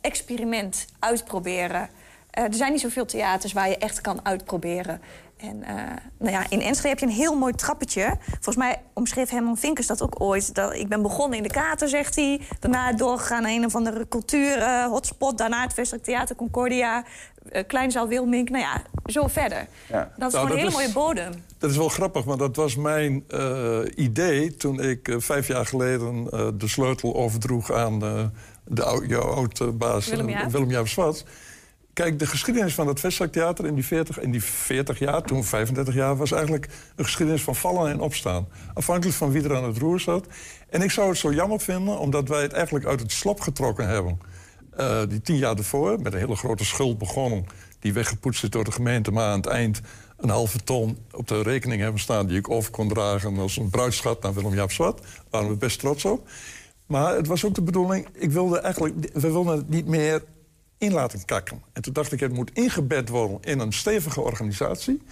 [0.00, 1.88] experiment, uitproberen.
[2.30, 5.00] Er zijn niet zoveel theaters waar je echt kan uitproberen.
[5.36, 5.74] En eh,
[6.18, 8.16] nou ja, in Enschede heb je een heel mooi trappetje.
[8.30, 10.54] Volgens mij omschreef Herman Vinkers dat ook ooit.
[10.54, 12.40] Dat, ik ben begonnen in de Kater, zegt hij.
[12.60, 15.38] Daarna doorgegaan naar een of andere cultuur eh, hotspot.
[15.38, 17.04] Daarna het Vestig Theater Concordia.
[17.50, 18.48] eh, Kleinzaal Wilmink.
[18.50, 19.66] Nou ja, zo verder.
[19.88, 20.12] Ja.
[20.16, 21.32] Dat is Nou, gewoon een hele mooie bodem.
[21.58, 24.56] Dat is wel grappig, want dat was mijn eh, idee...
[24.56, 27.98] toen ik vijf jaar geleden eh, de sleutel overdroeg aan
[28.64, 30.50] de ou- jouw oud-baas Willem Jaap.
[30.50, 31.24] Willem Jaap Zwart.
[31.96, 35.94] Kijk, de geschiedenis van het Vestzaktheater in die 40, in die 40 jaar, toen 35
[35.94, 38.48] jaar, was eigenlijk een geschiedenis van vallen en opstaan.
[38.74, 40.26] Afhankelijk van wie er aan het roer zat.
[40.68, 43.88] En ik zou het zo jammer vinden, omdat wij het eigenlijk uit het slop getrokken
[43.88, 44.20] hebben.
[44.70, 47.46] Eh, die tien jaar ervoor, met een hele grote schuld begonnen,
[47.78, 49.80] die weggepoetst is door de gemeente, maar aan het eind
[50.16, 53.70] een halve ton op de rekening hebben staan die ik over kon dragen als een
[53.70, 54.98] bruidschat naar Willem Jaap Zwart.
[54.98, 56.28] Daar waren we best trots op.
[56.86, 60.22] Maar het was ook de bedoeling, ik wilde eigenlijk, we wilden het niet meer
[60.78, 61.62] in laten kakken.
[61.72, 65.02] En toen dacht ik, het moet ingebed worden in een stevige organisatie.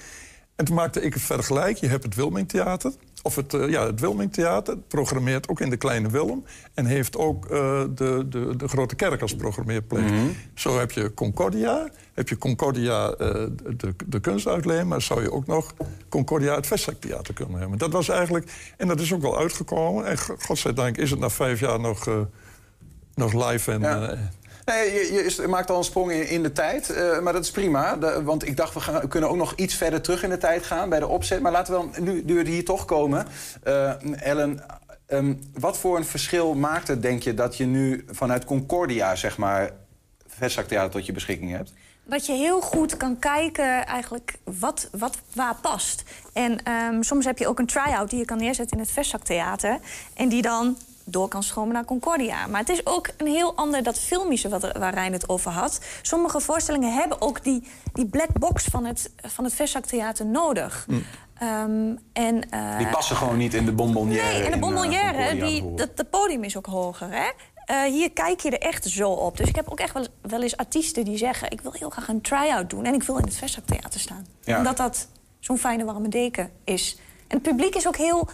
[0.56, 1.76] En toen maakte ik het vergelijk.
[1.76, 2.92] Je hebt het Wilming Theater.
[3.22, 6.44] Of het, eh, ja, het Wilming Theater programmeert ook in de Kleine Willem.
[6.74, 10.04] En heeft ook eh, de, de, de Grote Kerk als programmeerplek.
[10.54, 11.88] Zo heb je Concordia.
[12.12, 13.16] Heb je Concordia eh,
[13.76, 14.88] de, de kunstuitleen.
[14.88, 15.74] Maar zou je ook nog
[16.08, 17.78] Concordia het Vestzaktheater kunnen hebben.
[17.78, 18.74] Dat was eigenlijk...
[18.76, 20.06] En dat is ook wel uitgekomen.
[20.06, 22.08] En go- godzijdank is het na vijf jaar nog,
[23.14, 23.80] nog live en...
[23.80, 24.30] Ja.
[24.64, 27.98] Nee, je, je maakt al een sprong in, de tijd, eh, maar dat is prima.
[28.22, 30.88] Want ik dacht, we, gaan, kunnen ook nog iets verder terug in de tijd gaan
[30.88, 31.40] bij de opzet.
[31.40, 33.26] Maar laten we dan, nu, nu hier toch komen...
[33.62, 34.64] eh, Ellen,
[35.06, 37.34] ehm, wat voor een verschil maakt het, denk je...
[37.34, 39.70] dat je nu vanuit Concordia, zeg maar,
[40.26, 41.72] Vestzaktheater tot je beschikking hebt?
[42.04, 46.02] Dat je heel goed kan kijken eigenlijk wat, wat waar past.
[46.32, 49.78] En ehm, soms heb je ook een try-out die je kan neerzetten in het Vestzaktheater.
[50.14, 52.46] En die dan door kan stromen naar Concordia.
[52.46, 55.80] Maar het is ook een heel ander dat filmische wat, waar Rijn het over had.
[56.02, 60.86] Sommige voorstellingen hebben ook die, die black box van het, van het Vestzaktheater nodig.
[61.34, 64.26] Ehm, en, eh, Die passen gewoon niet in de bonbonnière.
[64.26, 67.30] Nee, en de eh, bonbonnière, die, dat, dat podium is ook hoger, hè?
[67.64, 69.36] Eh, hier kijk je er echt zo op.
[69.36, 71.50] Dus ik heb ook echt wel, wel eens artiesten die zeggen...
[71.50, 74.26] ik wil heel graag een try-out doen en ik wil in het Vestzaktheater staan.
[74.40, 74.56] Ja.
[74.56, 75.08] Omdat dat
[75.40, 76.98] zo'n fijne warme deken is.
[77.28, 78.28] En het publiek is ook heel...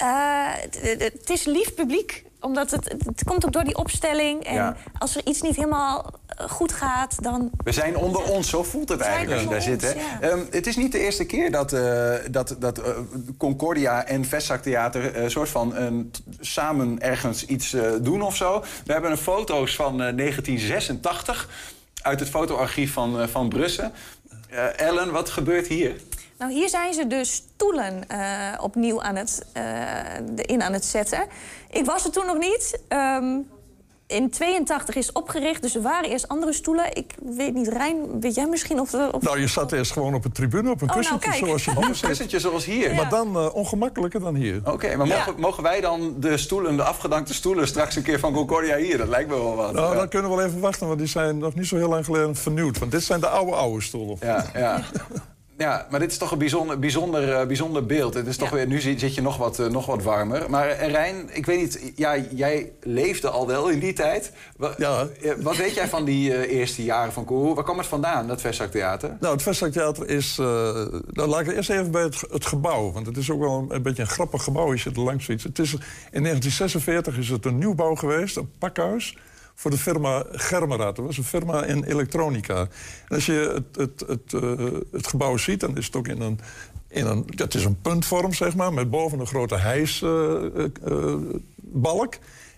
[0.00, 4.44] eh, het- is lief publiek, omdat het, het komt ook door die opstelling.
[4.44, 4.76] En Ja.
[4.98, 6.12] als er iets niet helemaal
[6.48, 7.50] goed gaat, dan...
[7.64, 9.96] We zijn onder ons, zo voelt het eigenlijk als je daar zit.
[10.20, 12.90] Ehm, het is niet de eerste keer dat, eh, dat, dat eh,
[13.38, 15.14] Concordia en Vestzaktheater...
[15.14, 18.60] eh soort van een- samen ergens iets eh, doen of zo.
[18.84, 21.48] We hebben een foto's van eh, 1986
[22.02, 23.90] uit het fotoarchief van, eh, van Brussel.
[24.48, 25.96] Eh, Ellen, wat gebeurt hier?
[26.40, 28.18] Nou, hier zijn ze de stoelen eh,
[28.60, 29.62] opnieuw aan het, eh,
[30.36, 31.24] in aan het zetten.
[31.70, 32.80] Ik was er toen nog niet.
[32.88, 33.36] Ehm,
[34.06, 36.96] in 82 is het opgericht, dus er waren eerst andere stoelen.
[36.96, 38.92] Ik weet niet, Rijn, weet jij misschien of...
[38.92, 41.30] er- of Nou, je zat eerst gewoon op een tribune, op een Oh, nou, kussentje
[41.30, 41.44] kijk.
[41.44, 42.06] zoals je Op hier een zit.
[42.08, 42.94] kussentje zoals hier.
[42.94, 44.60] Maar dan eh, ongemakkelijker dan hier.
[44.64, 47.66] Oké, maar mogen, mogen wij dan de stoelen, de afgedankte stoelen...
[47.68, 48.98] straks een keer van Concordia hier?
[48.98, 49.72] Dat lijkt me wel wat.
[49.72, 49.98] Nou, Ja.
[49.98, 52.36] dan kunnen we wel even wachten, want die zijn nog niet zo heel lang geleden
[52.36, 52.78] vernieuwd.
[52.78, 54.16] Want dit zijn de oude, oude stoelen.
[54.20, 54.80] Ja, ja.
[55.60, 58.14] Ja, maar dit is toch een bijzonder, bijzonder, eh, bijzonder beeld.
[58.14, 60.50] Het is toch weer, nu zit je nog wat, eh, nog wat warmer.
[60.50, 64.32] Maar eh, Rijn, ik weet niet, ja, jij leefde al wel in die tijd.
[64.56, 65.00] Wa- eh,
[65.38, 67.54] Wat weet jij van die eh, eerste jaren van Kourou?
[67.54, 69.16] Waar kwam het vandaan, dat Vestzaktheater?
[69.20, 70.36] Nou, het Vestzaktheater is...
[70.38, 70.46] eh
[71.10, 72.92] nou, laat ik eerst even bij het, het gebouw.
[72.92, 75.24] Want het is ook wel een, een beetje een grappig gebouw als je er langs
[75.24, 75.42] ziet.
[75.42, 79.16] Het is, in 1946 is het een nieuwbouw geweest, een pakhuis...
[79.60, 80.96] voor de firma Germeraad.
[80.96, 82.60] Dat was een firma in elektronica.
[83.08, 86.20] En als je het, het, het, eh, het gebouw ziet, dan is het ook in
[86.20, 86.38] een...
[87.34, 90.74] Het is een puntvorm, zeg maar, met boven een grote hijsbalk.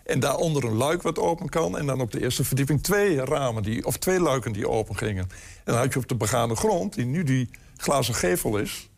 [0.05, 1.79] en daaronder een luik wat open kan.
[1.79, 5.23] En dan op de eerste verdieping twee ramen, die, of twee luiken die open gingen.
[5.25, 8.91] En dan had je op de begane grond, die nu die glazen gevel is...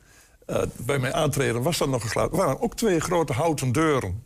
[0.46, 2.36] eh, bij mijn aantreden was dat nog een glazen...
[2.36, 4.22] Waren ook twee grote houten deuren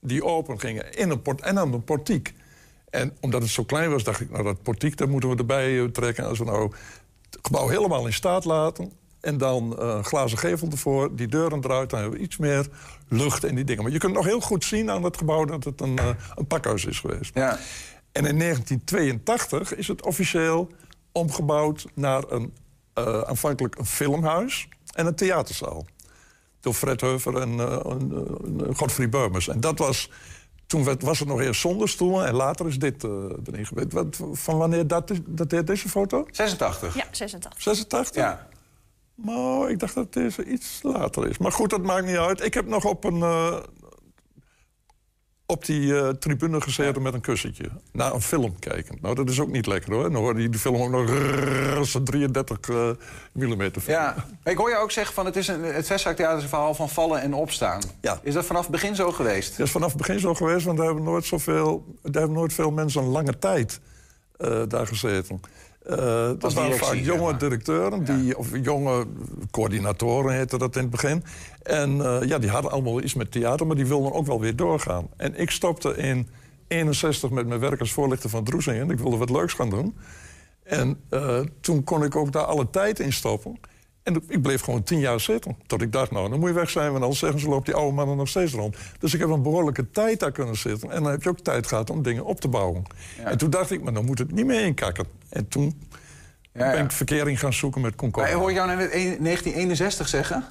[0.00, 2.34] die open gingen in een port en aan een portiek.
[2.92, 5.78] En omdat het zo klein was, dacht ik, nou dat portiek, dat moeten we erbij
[5.78, 6.26] eh, trekken.
[6.26, 6.72] Als we nou
[7.30, 8.92] het gebouw helemaal in staat laten...
[9.20, 11.90] en dan eh, een glazen gevel ervoor, die deuren eruit...
[11.90, 12.68] dan hebben we iets meer
[13.08, 13.82] lucht in die dingen.
[13.82, 16.46] Maar je kunt nog heel goed zien aan het gebouw dat het een, eh, een
[16.46, 17.34] pakhuis is geweest.
[17.34, 17.58] Ja.
[18.12, 20.70] En in 1982 is het officieel
[21.12, 22.54] omgebouwd naar een,
[22.94, 25.86] eh, aanvankelijk een filmhuis en een theaterzaal.
[26.60, 28.12] Door Fred Heuver en eh, en,
[28.60, 29.48] eh, Godfried Beumers.
[29.48, 30.10] En dat was...
[30.72, 33.10] Toen werd- was het nog eerst zonder stoelen en later is dit eh,
[33.44, 33.92] erin gebeurd.
[33.92, 36.26] Wat, van wanneer dat, is- dateert deze foto?
[36.30, 36.94] 86.
[36.94, 37.62] Ja, 86.
[37.62, 38.16] 86?
[38.22, 38.48] Ja.
[39.14, 41.38] Nou, ik dacht dat deze iets later is.
[41.38, 42.44] Maar goed, dat maakt niet uit.
[42.44, 43.56] Ik heb nog op, een, eh,
[45.52, 47.68] op die eh, tribune gezeten met een kussentje.
[47.92, 48.98] Naar een film kijken.
[49.00, 50.02] Nou, dat is ook niet lekker hoor.
[50.02, 52.90] Dan hoorde je die film ook nog rrrr, als een 33 eh
[53.32, 53.96] millimeter film.
[53.96, 56.88] Ja, ik hoor je ook zeggen van het, is een, het is een verhaal van
[56.88, 57.82] vallen en opstaan.
[58.00, 58.20] Ja.
[58.22, 59.56] Is dat vanaf het begin zo geweest?
[59.56, 62.52] Dat is vanaf het begin zo geweest, want daar hebben nooit, zoveel, daar hebben nooit
[62.52, 63.80] veel mensen een lange tijd
[64.36, 65.40] eh, daar gezeten.
[65.86, 69.06] Eh, dat waren vaak jonge directeuren, die, of jonge
[69.50, 71.24] coördinatoren heette dat in het begin.
[71.62, 74.56] En eh, ja, die hadden allemaal iets met theater, maar die wilden ook wel weer
[74.56, 75.08] doorgaan.
[75.16, 76.28] En ik stopte in
[76.68, 78.90] 61 met mijn werk als voorlichter van Droezingen.
[78.90, 79.96] Ik wilde wat leuks gaan doen.
[80.62, 83.58] En eh, toen kon ik ook daar alle tijd in stoppen.
[84.02, 85.56] En ik bleef gewoon tien jaar zitten.
[85.66, 86.90] Tot ik dacht, nou, dan moet je weg zijn...
[86.90, 88.76] want anders zeggen ze, loopt die oude man er nog steeds rond.
[88.98, 90.90] Dus ik heb een behoorlijke tijd daar kunnen zitten.
[90.90, 92.82] En dan heb je ook tijd gehad om dingen op te bouwen.
[93.24, 95.06] En toen dacht ik, maar dan moet het niet meer inkakken.
[95.28, 95.82] En toen
[96.52, 98.34] ben ik verkering gaan zoeken met Maar Concordia.
[98.34, 98.76] hoor ik jou een-
[99.22, 100.44] 1961 zeggen?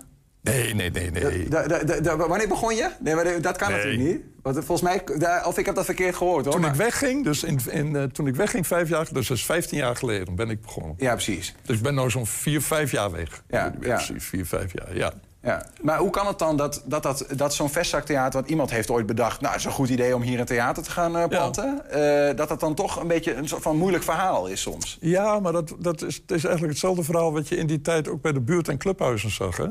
[0.44, 1.50] Nee, nee, nee, nee.
[1.50, 2.90] Da- da- da- da- wanneer begon je?
[3.00, 3.78] Nee, maar dat kan Nee.
[3.78, 4.22] natuurlijk niet.
[4.42, 6.54] Want volgens mij, of ik heb dat verkeerd gehoord hoor.
[6.54, 9.38] Toen maar- ik wegging, dus in, in, eh, toen ik wegging vijf jaar, dus dat
[9.38, 10.94] is 15 jaar geleden, ben ik begonnen.
[10.98, 11.56] Ja, precies.
[11.66, 13.44] Dus ik ben nu zo'n vier, vijf jaar weg.
[13.48, 13.96] Ja, ja.
[13.96, 15.14] Precies, vier, vijf jaar, ja.
[15.44, 15.66] Ja.
[15.82, 18.34] Maar hoe kan het dan dat, dat, dat, dat zo'n vestzaktheater...
[18.40, 19.42] want iemand heeft ooit bedacht...
[19.42, 21.90] nou, het is een goed idee om hier een theater te gaan eh, planten...
[21.90, 24.98] eh, dat dat dan toch een beetje een soort van moeilijk verhaal is soms.
[25.02, 27.34] Ja, maar dat, dat is, het is eigenlijk hetzelfde verhaal...
[27.34, 29.58] wat je in die tijd ook bij de buurt- en clubhuizen zag.
[29.58, 29.66] Hè?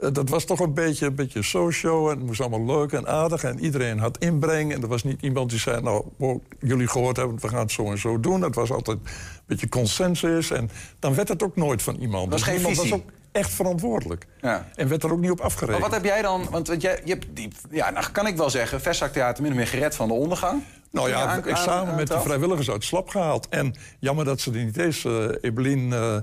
[0.00, 3.06] Eh, Dat was toch een beetje, een beetje socio en het moest allemaal leuk en
[3.06, 3.44] aardig...
[3.44, 5.80] en iedereen had inbreng en er was niet iemand die zei...
[5.82, 8.42] nou, wow, jullie gehoord hebben, we gaan het zo en zo doen.
[8.42, 9.06] Het was altijd een
[9.46, 12.30] beetje consensus en dan werd het ook nooit van iemand.
[12.30, 12.90] was Dus geen iemand visie.
[12.90, 14.26] was ook echt verantwoordelijk.
[14.40, 14.68] Ja.
[14.74, 15.80] En werd er ook niet op afgerekend.
[15.80, 16.46] Maar wat heb jij dan...
[16.50, 18.80] want want jij, je hebt die, ja, nou kan ik wel zeggen...
[18.80, 20.62] vestzaktheater min of meer gered van de ondergang.
[20.90, 23.48] Nou ja, Aan- ik aan- samen met de vrijwilligers uit Slap gehaald.
[23.48, 25.04] En jammer dat ze er niet is.
[25.04, 26.16] eh Evelien, eh,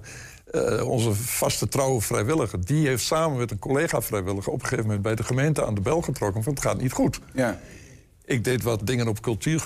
[0.52, 2.66] eh, onze vaste trouwe vrijwilliger...
[2.66, 4.52] die heeft samen met een collega-vrijwilliger...
[4.52, 6.44] op een gegeven moment bij de gemeente aan de bel getrokken...
[6.44, 7.20] van het gaat niet goed.
[7.34, 7.60] Ja.
[8.26, 9.64] Ik deed wat dingen op cultuur,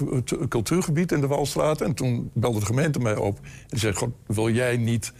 [0.49, 1.81] cultuurgebied in de Walstraat...
[1.81, 3.39] en toen belde de gemeente mij op.
[3.69, 5.13] En zei, God, wil jij niet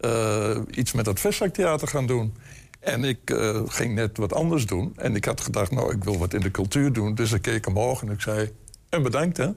[0.00, 2.34] eh, iets met dat vestzaktheater gaan doen?
[2.80, 4.92] En ik eh, ging net wat anders doen.
[4.96, 7.14] En ik had gedacht, nou, ik wil wat in de cultuur doen.
[7.14, 8.50] Dus ik keek omhoog en ik zei,
[8.88, 9.50] en bedankt, hè.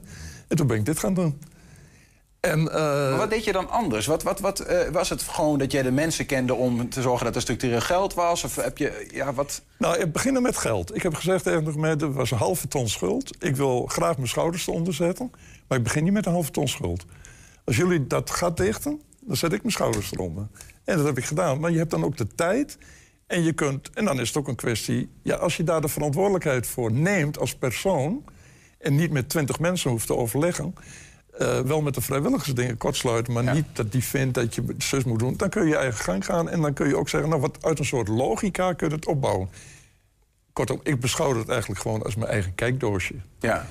[0.48, 1.38] En toen ben ik dit gaan doen.
[2.40, 4.06] En, eh, Maar wat deed je dan anders?
[4.06, 7.24] Wat, wat, wat, eh, was het gewoon dat jij de mensen kende om te zorgen
[7.26, 8.44] dat er structureel geld was?
[8.44, 9.62] Of heb je, ja, wat...
[9.78, 10.94] Nou, ik beginnen met geld.
[10.94, 13.36] Ik heb gezegd tegen de gemeente, er was een halve ton schuld.
[13.38, 15.30] Ik wil graag mijn schouders eronder zetten.
[15.68, 17.04] Maar ik begin niet met een halve ton schuld.
[17.64, 20.48] Als jullie dat gat dichten, dan zet ik mijn schouders eronder.
[20.84, 21.60] En dat heb ik gedaan.
[21.60, 22.78] Maar je hebt dan ook de tijd.
[23.26, 25.10] En, je kunt, en dan is het ook een kwestie...
[25.22, 28.24] Ja, als je daar de verantwoordelijkheid voor neemt als persoon...
[28.78, 30.74] en niet met twintig mensen hoeft te overleggen...
[31.40, 33.32] eh, wel met de vrijwilligersdingen kortsluiten...
[33.32, 35.36] maar niet dat die vindt dat je zus moet doen...
[35.36, 37.30] dan kun je je eigen gang gaan en dan kun je ook zeggen...
[37.30, 39.48] nou, wat uit een soort logica kun je het opbouwen.
[40.52, 43.14] Kortom, ik beschouw het eigenlijk gewoon als mijn eigen kijkdoosje.
[43.38, 43.66] Ja.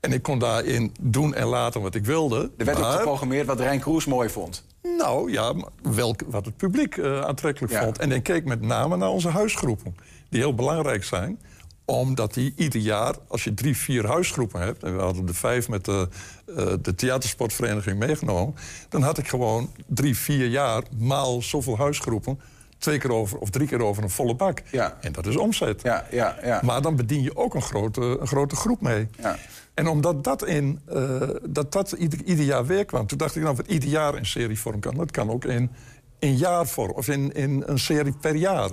[0.00, 2.50] En ik kon daarin doen en laten wat ik wilde.
[2.56, 4.64] Er werd ook geprogrammeerd wat Rijn Kroes mooi vond.
[4.82, 5.54] nou ja,
[6.26, 7.98] wat het publiek eh, aantrekkelijk vond.
[7.98, 9.96] En ik keek met name naar onze huisgroepen,
[10.28, 11.38] die heel belangrijk zijn
[11.84, 14.82] omdat die ieder jaar, als je drie, vier huisgroepen hebt...
[14.82, 16.08] en we hadden de vijf met de,
[16.56, 18.54] eh, de theatersportvereniging meegenomen...
[18.88, 22.40] dan had ik gewoon drie, vier jaar maal zoveel huisgroepen...
[22.78, 24.62] twee keer over of drie keer over een volle bak.
[24.70, 24.98] Ja.
[25.00, 25.82] En dat is omzet.
[25.82, 26.60] Ja, ja, ja.
[26.64, 29.08] Maar dan bedien je ook een grote, een grote groep mee.
[29.18, 29.36] Ja.
[29.74, 33.06] En omdat dat, in, eh, dat, dat ieder, ieder jaar weer kwam...
[33.06, 34.94] toen dacht ik, nou, wat ieder jaar in serievorm kan...
[34.94, 35.70] dat kan ook in,
[36.18, 38.70] in jaarvorm, of in, in een serie per jaar.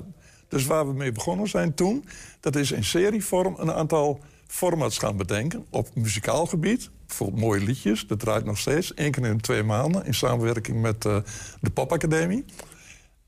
[0.49, 2.05] Dus waar we mee begonnen zijn toen...
[2.39, 5.65] dat is in serievorm een aantal formats gaan bedenken...
[5.69, 8.07] op muzikaal gebied, bijvoorbeeld mooie liedjes...
[8.07, 10.05] dat draait nog steeds, één keer in de twee maanden...
[10.05, 11.17] in samenwerking met eh,
[11.61, 12.45] de Popacademie...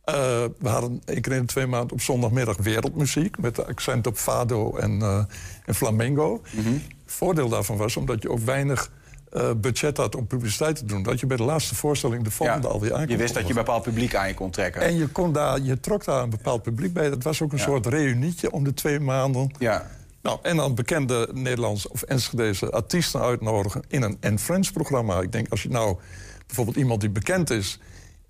[0.01, 0.15] Eh,
[0.59, 3.37] we hadden één keer in de twee maanden op zondagmiddag wereldmuziek...
[3.39, 5.23] met de accent op fado en, eh,
[5.65, 6.41] en flamenco.
[7.05, 8.91] voordeel daarvan was, omdat je ook weinig
[9.31, 11.03] eh, budget had om publiciteit te doen...
[11.03, 13.55] dat je bij de laatste voorstelling de volgende alweer aan Je wist dat je een
[13.55, 14.81] bepaald publiek aan je kon trekken.
[14.81, 17.09] En je, kon daar, je trok daar een bepaald publiek bij.
[17.09, 19.55] Dat was ook een soort reunietje om de twee maanden.
[19.59, 19.89] Ja.
[20.21, 23.83] Nou, en dan bekende Nederlandse of Enschedeze artiesten uitnodigen...
[23.87, 25.21] in een And Friends-programma.
[25.21, 25.97] Ik denk, als je nou
[26.45, 27.79] bijvoorbeeld iemand die bekend is...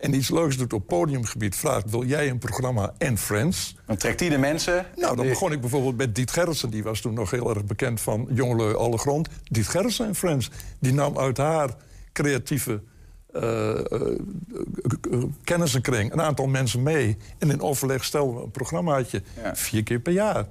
[0.02, 1.89] en iets leuks doet op podiumgebied, vraagt...
[1.89, 3.76] wil jij een programma And Friends?
[3.86, 4.86] Dan trekt hij de mensen...
[4.95, 6.70] Nou, dan begon ik bijvoorbeeld met Diet Gerritsen.
[6.70, 9.30] Die was toen nog heel erg bekend van Jongelui Alle Grond.
[9.43, 10.49] Diet Gerritsen en Friends.
[10.80, 11.70] Die nam uit haar
[12.14, 12.82] creatieve
[13.34, 13.74] eh,
[15.43, 17.18] kennissenkring een aantal mensen mee.
[17.38, 19.22] En in overleg stelden we een programmaatje.
[19.54, 20.47] Vier keer per jaar.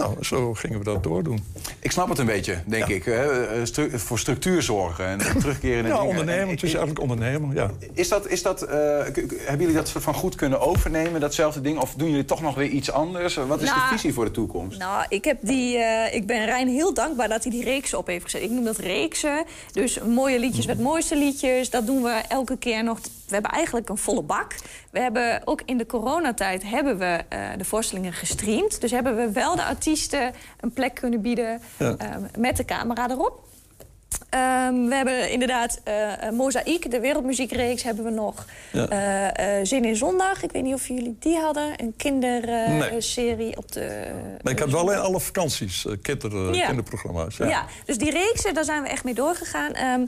[0.00, 1.44] Nou, zo gingen we dat doordoen.
[1.80, 3.04] Ik snap het een beetje, denk ik.
[3.04, 3.46] hè.
[3.46, 6.08] Eh, stru- voor structuur zorgen en terugkeren in Ja, dingen.
[6.08, 6.42] ondernemer.
[6.42, 7.70] En- Het is eigenlijk ondernemer, ja.
[7.92, 11.78] Is dat, is dat, eh, hebben jullie dat soort van goed kunnen overnemen, datzelfde ding?
[11.78, 13.34] Of doen jullie toch nog weer iets anders?
[13.34, 14.78] Wat is Nou, de visie voor de toekomst?
[14.78, 18.06] Nou, ik, heb die, eh, ik ben Rijn heel dankbaar dat hij die reeks op
[18.06, 18.42] heeft gezet.
[18.42, 19.44] Ik noem dat reeksen.
[19.72, 21.70] Dus mooie liedjes met mooiste liedjes.
[21.70, 22.98] Dat doen we elke keer nog.
[23.30, 24.54] We hebben eigenlijk een volle bak.
[24.90, 28.80] We hebben ook in de coronatijd hebben we eh, de voorstellingen gestreamd.
[28.80, 31.94] Dus hebben we wel de artiesten een plek kunnen bieden Ja.
[31.98, 32.08] eh,
[32.38, 33.48] met de camera erop.
[34.30, 38.46] Ehm, we hebben inderdaad eh, Mozaïek, de wereldmuziekreeks, hebben we nog.
[38.72, 39.64] Ja.
[39.64, 41.72] Zin in Zondag, ik weet niet of jullie die hadden.
[41.76, 44.06] Een kinderserie op de...
[44.42, 46.66] Maar ik had wel in alle vakanties kinder, eh, Ja.
[46.66, 47.36] kinderprogramma's.
[47.36, 47.64] Ja.
[47.84, 49.72] dus die reeksen, daar zijn we echt mee doorgegaan.
[49.72, 50.06] Ehm,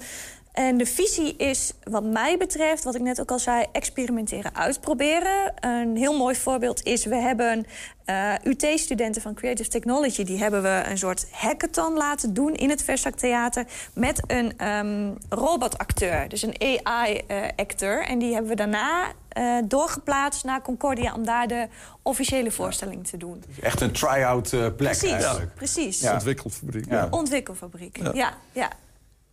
[0.53, 3.67] en de visie is, wat mij betreft, wat ik net ook al zei...
[3.73, 5.53] experimenteren, uitproberen.
[5.61, 7.67] Een heel mooi voorbeeld is, we hebben
[8.05, 10.25] eh, UT-studenten van Creative Technology...
[10.25, 13.67] die hebben we een soort hackathon laten doen in het Verstak Theater...
[13.95, 18.05] met een ehm, robotacteur, dus een AI-acteur.
[18.05, 21.15] en die hebben we daarna eh, doorgeplaatst naar Concordia...
[21.15, 21.69] om daar de
[22.03, 23.45] officiële voorstelling te doen.
[23.61, 25.55] Echt een try-out eh, plek Precies, eigenlijk.
[25.55, 26.01] precies.
[26.01, 26.13] Ja.
[26.13, 26.91] Ontwikkelfabriek.
[26.91, 27.09] Ja.
[27.11, 28.35] Ontwikkelfabriek, Ja.
[28.53, 28.71] ja.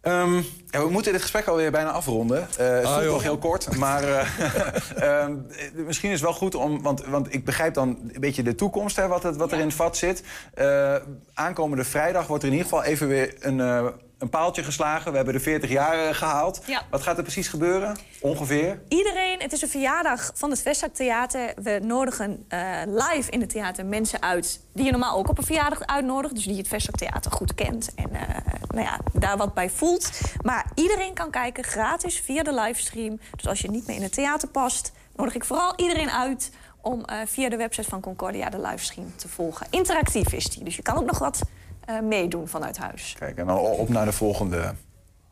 [0.10, 0.36] Ehm,
[0.70, 2.47] ja, we moeten dit gesprek alweer bijna afronden.
[2.57, 3.14] Eh het Ah, voelt joh.
[3.14, 4.20] nog heel kort, maar eh,
[5.24, 6.82] ehm, eh, misschien is het wel goed om...
[6.82, 9.66] Want, want ik begrijp dan een beetje de toekomst, hè, wat, het, wat er in
[9.66, 10.24] het vat zit.
[10.53, 10.95] Eh,
[11.34, 13.86] aankomende vrijdag wordt er in ieder geval even weer een, eh,
[14.20, 15.09] een paaltje geslagen.
[15.11, 16.61] We hebben de 40 jaar eh, gehaald.
[16.65, 16.82] Ja.
[16.89, 17.97] Wat gaat er precies gebeuren?
[18.22, 18.82] Ongeveer?
[18.88, 21.53] Iedereen, het is een verjaardag van het Vestzak Theater.
[21.55, 25.43] We nodigen eh, live in het theater mensen uit die je normaal ook op een
[25.43, 26.36] verjaardag uitnodigt.
[26.36, 28.36] Dus die het Vestzak Theater goed kent en eh,
[28.70, 30.22] nou ja, daar wat bij voelt.
[30.41, 33.20] Maar iedereen kan kijken gratis via de livestream.
[33.36, 36.51] Dus als je niet meer in het theater past, nodig ik vooral iedereen uit
[36.82, 39.67] om via de website van Concordia de livestream te volgen.
[39.70, 41.41] Interactief is die, dus je kan ook nog wat
[41.89, 43.15] eh, meedoen vanuit huis.
[43.19, 44.73] Kijk, en dan op naar de volgende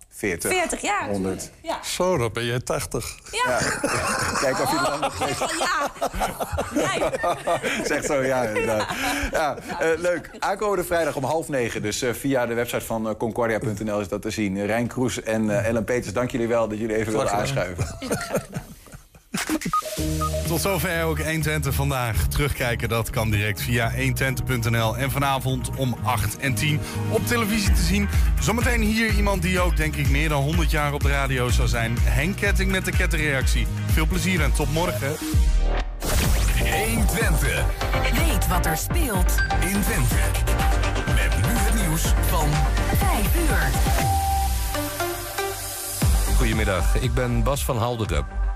[0.09, 0.51] 40.
[0.51, 1.09] 40 jaar.
[1.09, 1.51] 100.
[1.61, 1.83] Ja.
[1.83, 3.19] Zo, dan ben je 80.
[3.31, 3.57] Ja.
[4.43, 5.39] Kijk of je dan nog steeds...
[7.87, 8.87] Zeg zo, ja, inderdaad.
[9.31, 10.29] Ja, eh, leuk.
[10.39, 11.81] Aankomende vrijdag om half negen.
[11.81, 14.65] Dus eh, via de website van concordia.nl is dat te zien.
[14.65, 17.85] Rijn Kroes en eh, Ellen Peters, dank jullie wel dat jullie even wilden aanschuiven.
[20.47, 22.27] Tot zover ook 120 vandaag.
[22.27, 24.97] Terugkijken dat kan direct via 120.nl.
[24.97, 26.79] En vanavond om 8 en 10
[27.09, 28.09] op televisie te zien.
[28.39, 31.67] Zometeen hier iemand die ook denk ik meer dan 100 jaar op de radio zou
[31.67, 31.97] zijn.
[32.01, 33.67] Henk Ketting met de kettenreactie.
[33.91, 35.15] Veel plezier en tot morgen.
[36.57, 37.65] 120.
[38.13, 40.15] Weet wat er speelt in Twente.
[41.05, 42.49] Met nu het nieuws van
[42.97, 43.95] 5 uur.
[46.37, 48.46] Goedemiddag, ik ben Bas van Halderen.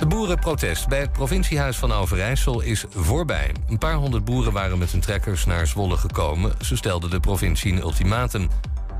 [0.00, 3.54] De boerenprotest bij het provinciehuis van Overijssel is voorbij.
[3.68, 6.52] Een paar honderd boeren waren met hun trekkers naar Zwolle gekomen.
[6.60, 8.48] Ze stelden de provincie een ultimatum.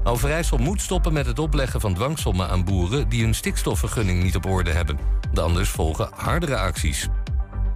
[0.05, 3.09] Overijssel moet stoppen met het opleggen van dwangsommen aan boeren...
[3.09, 4.99] die hun stikstofvergunning niet op orde hebben.
[5.33, 7.09] De anders volgen hardere acties.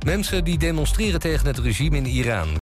[0.04, 2.48] Mensen die demonstreren tegen het regime in Iran...